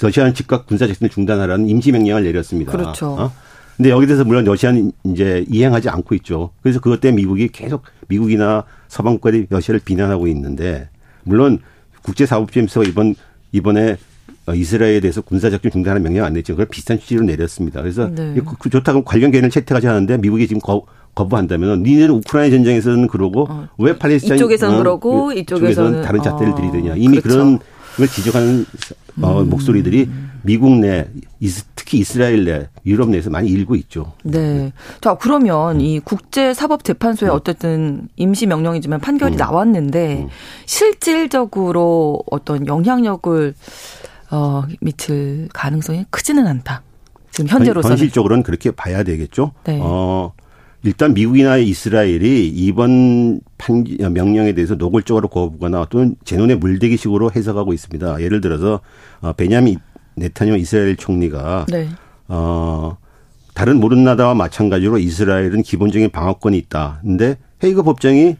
러시아는 0.00 0.34
즉각 0.34 0.66
군사 0.66 0.86
작전을 0.86 1.10
중단하라는 1.10 1.68
임시 1.68 1.92
명령을 1.92 2.24
내렸습니다. 2.24 2.72
그렇죠. 2.72 3.12
어? 3.12 3.32
근데 3.76 3.90
여기 3.90 4.06
대해서 4.06 4.24
물론 4.24 4.44
러시아는 4.44 4.92
이제 5.04 5.44
이행하지 5.48 5.88
않고 5.88 6.14
있죠. 6.16 6.50
그래서 6.62 6.80
그것 6.80 7.00
때문에 7.00 7.22
미국이 7.22 7.48
계속 7.48 7.82
미국이나 8.08 8.64
서방 8.88 9.14
국가들이 9.14 9.46
러시아를 9.48 9.80
비난하고 9.84 10.26
있는데 10.28 10.88
물론 11.22 11.60
국제사법재판소가 12.02 12.86
이번 12.86 13.14
이번에 13.52 13.96
이스라엘에 14.54 15.00
대해서 15.00 15.20
군사작전 15.20 15.70
중단하는 15.70 16.02
명령 16.02 16.24
안 16.24 16.32
냈죠. 16.32 16.54
그걸 16.54 16.66
비슷한 16.66 16.98
취지로 16.98 17.22
내렸습니다. 17.24 17.80
그래서 17.80 18.08
네. 18.08 18.34
좋다고 18.70 19.04
관련 19.04 19.30
개인을 19.30 19.50
채택하지 19.50 19.86
않는데 19.88 20.18
미국이 20.18 20.46
지금 20.46 20.60
거, 20.60 20.84
거부한다면 21.20 21.82
니네는 21.82 22.10
우크라이나 22.16 22.56
전쟁에서는 22.56 23.06
그러고 23.08 23.46
어. 23.50 23.68
왜 23.78 23.98
팔레스타인 23.98 24.38
이쪽에서는 24.38 24.74
어, 24.74 24.78
그러고 24.78 25.32
이쪽에서는 25.32 26.02
다른 26.02 26.22
잣대를 26.22 26.52
어. 26.52 26.56
들이대냐 26.56 26.94
이미 26.96 27.20
그렇죠. 27.20 27.38
그런 27.38 27.58
걸 27.96 28.08
지적하는 28.08 28.64
어, 29.20 29.42
음. 29.42 29.50
목소리들이 29.50 30.08
미국 30.42 30.78
내 30.78 31.08
특히 31.74 31.98
이스라엘 31.98 32.44
내 32.44 32.68
유럽 32.86 33.10
내에서 33.10 33.28
많이 33.28 33.48
일고 33.50 33.74
있죠. 33.76 34.12
네. 34.22 34.72
자 35.00 35.16
그러면 35.20 35.76
음. 35.76 35.80
이 35.80 36.00
국제사법재판소에 36.00 37.28
음. 37.28 37.34
어쨌든 37.34 38.08
임시 38.16 38.46
명령이지만 38.46 39.00
판결이 39.00 39.34
음. 39.34 39.36
나왔는데 39.36 40.22
음. 40.22 40.28
실질적으로 40.64 42.22
어떤 42.30 42.66
영향력을 42.66 43.54
어, 44.30 44.62
미칠 44.80 45.48
가능성이 45.52 46.06
크지는 46.10 46.46
않다. 46.46 46.82
지금 47.30 47.48
현재로서는 47.48 47.96
현실적으로는 47.96 48.42
그렇게 48.42 48.70
봐야 48.70 49.02
되겠죠. 49.02 49.52
네. 49.64 49.78
어, 49.82 50.32
일단 50.82 51.12
미국이나 51.12 51.58
이스라엘이 51.58 52.48
이번 52.48 53.40
판 53.58 53.84
명령에 54.12 54.54
대해서 54.54 54.74
노골적으로 54.76 55.28
거부거나 55.28 55.86
또는 55.90 56.16
제논의 56.24 56.56
물대기식으로 56.56 57.32
해석하고 57.36 57.72
있습니다. 57.72 58.22
예를 58.22 58.40
들어서 58.40 58.80
어, 59.20 59.32
베냐민 59.34 59.78
네타뇨 60.16 60.56
이스라엘 60.56 60.96
총리가 60.96 61.66
네. 61.68 61.88
어 62.28 62.96
다른 63.54 63.78
모른 63.78 64.04
나라와 64.04 64.34
마찬가지로 64.34 64.98
이스라엘은 64.98 65.62
기본적인 65.62 66.10
방어권이 66.10 66.56
있다. 66.56 67.00
근데 67.02 67.36
헤이그 67.62 67.82
법정이 67.82 68.36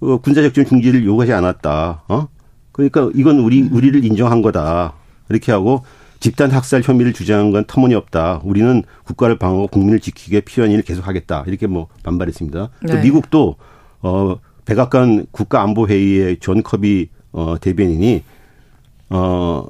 어, 0.00 0.16
군사작전 0.18 0.64
중지를 0.64 1.04
요구하지 1.04 1.32
않았다. 1.32 2.04
어? 2.08 2.28
그러니까 2.72 3.10
이건 3.14 3.40
우리 3.40 3.62
우리를 3.62 4.02
인정한 4.04 4.40
거다. 4.40 4.94
이렇게 5.28 5.52
하고 5.52 5.84
집단 6.22 6.52
학살 6.52 6.82
혐의를 6.84 7.12
주장한 7.12 7.50
건 7.50 7.64
터무니없다. 7.66 8.42
우리는 8.44 8.84
국가를 9.04 9.38
방어하고 9.38 9.66
국민을 9.66 9.98
지키기 9.98 10.30
위해 10.30 10.40
필요한 10.40 10.70
일을 10.70 10.84
계속하겠다. 10.84 11.44
이렇게 11.48 11.66
뭐 11.66 11.88
반발했습니다. 12.04 12.70
네. 12.84 12.92
또 12.92 13.02
미국도 13.02 13.56
어 14.02 14.36
백악관 14.64 15.26
국가안보회의의 15.32 16.36
존 16.38 16.62
커비 16.62 17.08
어 17.32 17.56
대변인이 17.60 18.22
어 19.10 19.66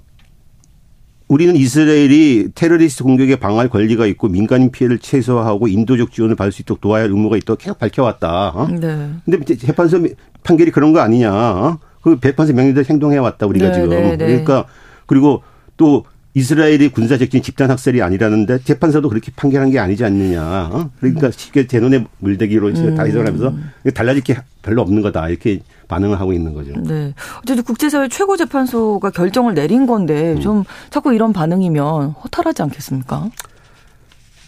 우리는 1.26 1.56
이스라엘이 1.56 2.50
테러리스트 2.54 3.02
공격에 3.02 3.36
방어할 3.36 3.70
권리가 3.70 4.04
있고 4.08 4.28
민간인 4.28 4.70
피해를 4.70 4.98
최소화하고 4.98 5.68
인도적 5.68 6.12
지원을 6.12 6.36
받을 6.36 6.52
수 6.52 6.60
있도록 6.60 6.82
도와야 6.82 7.04
할 7.04 7.10
의무가 7.10 7.38
있다고 7.38 7.56
계속 7.56 7.78
밝혀왔다. 7.78 8.48
어? 8.50 8.68
네. 8.68 9.10
근데 9.24 9.56
재판소 9.56 10.06
판결이 10.44 10.70
그런 10.70 10.92
거 10.92 11.00
아니냐. 11.00 11.32
어? 11.32 11.78
그 12.02 12.18
재판소 12.20 12.52
명령대로 12.52 12.84
행동해왔다 12.86 13.46
우리가 13.46 13.68
네, 13.68 13.72
지금. 13.72 13.88
네, 13.88 14.16
네. 14.18 14.26
그러니까 14.26 14.66
그리고 15.06 15.42
또 15.78 16.04
이스라엘이 16.34 16.88
군사적인 16.88 17.42
집단 17.42 17.70
학살이 17.70 18.00
아니라는데 18.00 18.62
재판소도 18.64 19.10
그렇게 19.10 19.30
판결한 19.36 19.70
게 19.70 19.78
아니지 19.78 20.04
않느냐. 20.04 20.70
어? 20.72 20.90
그러니까 20.98 21.30
쉽게 21.30 21.66
제 21.66 21.80
논에 21.80 22.06
물대기로 22.18 22.68
음. 22.68 22.94
다 22.96 23.02
해석을 23.02 23.26
하면서 23.26 23.54
달라질 23.94 24.22
게 24.22 24.36
별로 24.62 24.80
없는 24.82 25.02
거다. 25.02 25.28
이렇게 25.28 25.60
반응을 25.88 26.18
하고 26.18 26.32
있는 26.32 26.54
거죠. 26.54 26.72
네. 26.80 27.12
어쨌든 27.42 27.62
국제사회 27.64 28.08
최고 28.08 28.36
재판소가 28.36 29.10
결정을 29.10 29.54
내린 29.54 29.86
건데 29.86 30.32
음. 30.32 30.40
좀 30.40 30.64
자꾸 30.88 31.12
이런 31.12 31.34
반응이면 31.34 32.10
허탈하지 32.10 32.62
않겠습니까? 32.62 33.28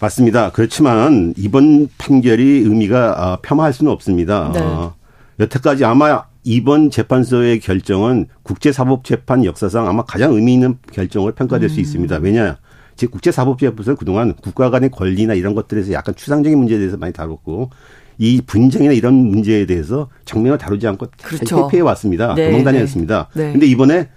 맞습니다. 0.01 0.51
그렇지만 0.53 1.35
이번 1.37 1.89
판결이 1.99 2.43
의미가 2.61 3.15
아, 3.17 3.37
폄하할 3.43 3.73
수는 3.75 3.93
없습니다. 3.93 4.51
네. 4.53 4.61
어, 4.61 4.95
여태까지 5.39 5.85
아마 5.85 6.25
이번 6.45 6.91
재판소의 6.91 7.59
결정은 7.61 8.27
국제사법재판 8.43 9.45
역사상 9.47 9.89
아마 9.89 10.05
가장 10.05 10.35
의미 10.35 10.55
있는 10.55 10.77
결정을 10.93 11.33
평가될 11.33 11.69
음. 11.69 11.75
수 11.75 11.81
있습니다. 11.81 12.17
왜냐? 12.19 12.59
즉 12.97 13.11
국제사법재판소는 13.11 13.97
그동안 13.97 14.35
국가 14.35 14.71
간의 14.71 14.91
권리나 14.91 15.35
이런 15.35 15.55
것들에서 15.55 15.93
약간 15.93 16.15
추상적인 16.15 16.57
문제에 16.57 16.79
대해서 16.79 16.97
많이 16.99 17.13
다뤘고 17.13 17.71
이 18.19 18.43
분쟁이나 18.47 18.93
이런 18.93 19.15
문제에 19.15 19.67
대해서 19.67 20.09
정면을 20.27 20.59
다루지 20.59 20.87
않고 20.87 21.07
그렇죠. 21.23 21.65
회피해 21.65 21.81
왔습니다. 21.83 22.35
네. 22.35 22.51
도망다녔습니다. 22.51 23.29
네. 23.35 23.53
근데 23.53 23.67
이번에 23.67 24.09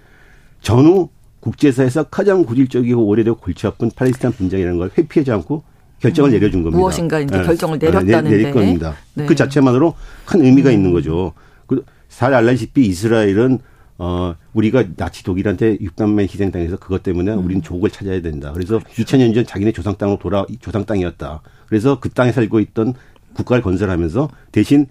전후 0.60 1.08
국제사에서 1.40 2.04
가장 2.04 2.44
고질적이고 2.44 3.06
오래되고 3.06 3.38
골치 3.38 3.66
아픈 3.66 3.90
팔레스타인 3.94 4.34
분쟁이라는 4.34 4.78
걸 4.78 4.90
회피하지 4.96 5.32
않고 5.32 5.62
결정을 6.00 6.30
음. 6.30 6.32
내려준 6.32 6.62
겁니다. 6.62 6.78
무엇인가 6.78 7.20
이제 7.20 7.36
네. 7.36 7.42
결정을 7.42 7.78
내렸다는데. 7.78 8.22
네, 8.22 8.28
내릴 8.28 8.50
겁니다. 8.52 8.94
네. 9.14 9.26
그 9.26 9.34
자체만으로 9.34 9.94
큰 10.26 10.44
의미가 10.44 10.68
음. 10.68 10.74
있는 10.74 10.92
거죠. 10.92 11.32
잘 12.08 12.34
알다시피 12.34 12.86
이스라엘은 12.86 13.58
어 13.98 14.34
우리가 14.52 14.84
나치 14.96 15.24
독일한테 15.24 15.78
6단만 15.78 16.22
희생당해서 16.22 16.76
그것 16.76 17.02
때문에 17.02 17.32
음. 17.32 17.44
우리는 17.44 17.62
조국을 17.62 17.90
찾아야 17.90 18.22
된다. 18.22 18.52
그래서 18.52 18.78
그렇죠. 18.78 19.02
2000년 19.02 19.34
전 19.34 19.44
자기네 19.44 19.72
조상 19.72 19.96
땅으로 19.96 20.18
돌아 20.18 20.46
조상 20.60 20.84
땅이었다. 20.84 21.42
그래서 21.66 21.98
그 21.98 22.08
땅에 22.10 22.30
살고 22.32 22.60
있던 22.60 22.94
국가를 23.34 23.62
건설하면서 23.62 24.30
대신 24.52 24.86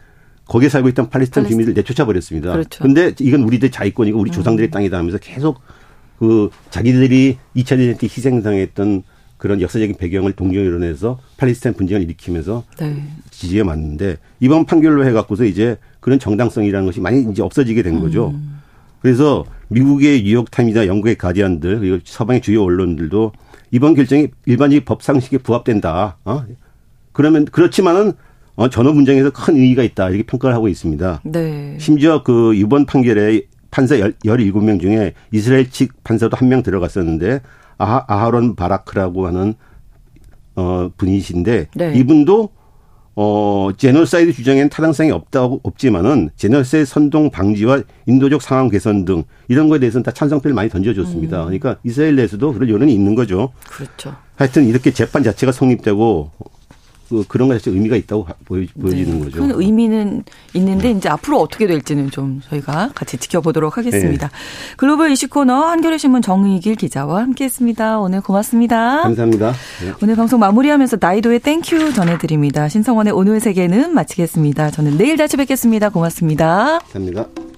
거기에 0.46 0.70
살고 0.70 0.90
있던 0.90 1.10
팔레스타인 1.10 1.48
주민들 1.48 1.74
내쫓아 1.74 2.06
버렸습니다. 2.06 2.52
그렇죠. 2.52 2.84
근데 2.84 3.14
이건 3.20 3.44
우리들 3.44 3.72
자위권이고 3.72 4.20
우리 4.20 4.32
조상들의 4.32 4.70
음. 4.70 4.72
땅이다 4.72 4.98
하면서 4.98 5.18
계속 5.18 5.62
그 6.20 6.50
자기들이 6.70 7.38
2차 7.56 7.78
대전 7.78 7.98
때 7.98 8.08
희생당했던 8.08 9.04
그런 9.38 9.62
역사적인 9.62 9.96
배경을 9.98 10.34
동경으로 10.34 10.80
내서 10.80 11.20
팔레스타인 11.38 11.76
분쟁을 11.76 12.02
일으키면서 12.04 12.64
네. 12.80 13.04
지지해 13.30 13.62
왔는데 13.62 14.18
이번 14.40 14.66
판결로 14.66 15.06
해갖고서 15.06 15.46
이제 15.46 15.78
그런 16.00 16.18
정당성이라는 16.20 16.86
것이 16.86 17.00
많이 17.02 17.22
이제 17.32 17.42
없어지게 17.44 17.84
된 17.84 18.00
거죠. 18.00 18.30
음. 18.30 18.60
그래서 19.02 19.46
미국의 19.70 20.24
뉴욕타임이나 20.24 20.88
영국의 20.88 21.16
가디언들 21.18 21.80
그리고 21.80 22.00
서방의 22.04 22.42
주요 22.42 22.64
언론들도 22.64 23.32
이번 23.72 23.94
결정이 23.94 24.30
일반적인 24.46 24.86
법 24.86 25.04
상식에 25.04 25.38
부합된다. 25.38 26.18
어? 26.26 26.44
그러면 27.12 27.46
그렇지만은 27.46 28.14
어, 28.56 28.70
전후 28.70 28.94
분쟁에서 28.94 29.30
큰 29.30 29.56
의의가 29.56 29.84
있다 29.84 30.10
이렇게 30.10 30.24
평가를 30.24 30.56
하고 30.56 30.68
있습니다. 30.68 31.22
네. 31.26 31.78
심지어 31.80 32.24
그 32.24 32.56
이번 32.56 32.88
판결에 32.88 33.44
판사 33.70 33.96
17명 33.98 34.82
중에 34.82 35.14
이스라엘 35.32 35.70
측 35.70 36.04
판사도 36.04 36.36
한 36.38 36.48
명 36.50 36.64
들어갔었는데 36.64 37.42
아하, 37.78 38.04
아하론 38.08 38.56
바라크라고 38.56 39.28
하는 39.28 39.56
어 40.56 40.90
분이신데 40.98 41.68
네. 41.76 41.94
이분도 41.96 42.50
어 43.16 43.70
제노사이드 43.78 44.34
주장에는 44.34 44.70
타당성이 44.70 45.12
없다고 45.12 45.62
없지만은 45.64 46.30
제노사이드 46.36 46.86
선동 46.86 47.30
방지와 47.32 47.82
인도적 48.06 48.42
상황 48.42 48.70
개선 48.70 49.06
등 49.06 49.24
이런 49.48 49.70
거에 49.70 49.80
대해서는 49.80 50.04
다 50.04 50.12
찬성표를 50.12 50.54
많이 50.54 50.70
던져줬습니다. 50.70 51.42
음. 51.42 51.46
그러니까 51.46 51.78
이스라엘 51.84 52.16
내에서도 52.16 52.54
그런 52.54 52.70
여론이 52.70 52.94
있는 52.94 53.16
거죠. 53.16 53.52
그렇죠. 53.70 54.16
하여튼 54.36 54.66
이렇게 54.68 54.92
재판 54.92 55.24
자체가 55.24 55.52
성립되고 55.52 56.32
그 57.10 57.24
그런 57.28 57.48
것이 57.48 57.70
의미가 57.70 57.96
있다고 57.96 58.28
보여, 58.46 58.66
지는 58.66 59.20
네. 59.20 59.26
거죠. 59.26 59.40
큰 59.40 59.52
의미는 59.54 60.24
있는데 60.54 60.92
이제 60.92 61.10
앞으로 61.10 61.40
어떻게 61.40 61.68
될지는 61.68 62.12
좀 62.12 62.42
저희가 62.50 62.92
같이 62.94 63.18
지켜보도록 63.18 63.78
하겠습니다. 63.78 64.28
네. 64.28 64.34
글로벌 64.76 65.12
이슈 65.12 65.28
코너 65.30 65.54
한겨레 65.54 65.98
신문 65.98 66.22
정의길 66.22 66.76
기자와 66.76 67.22
함께했습니다. 67.22 68.00
오늘 68.00 68.22
고맙습니다. 68.22 69.02
감사합니다. 69.04 69.54
네. 69.84 69.94
오늘 70.02 70.16
방송 70.16 70.40
마무리하면서 70.40 70.98
나이도의 71.00 71.40
Thank 71.40 71.73
You 71.73 71.94
전해드립니다. 71.94 72.68
신성원의 72.68 73.14
오늘 73.14 73.40
세계는 73.40 73.94
마치겠습니다. 73.94 74.72
저는 74.72 74.98
내일 74.98 75.18
다시 75.18 75.38
뵙겠습니다. 75.38 75.90
고맙습니다. 75.90 76.80
감사합니다. 76.80 77.57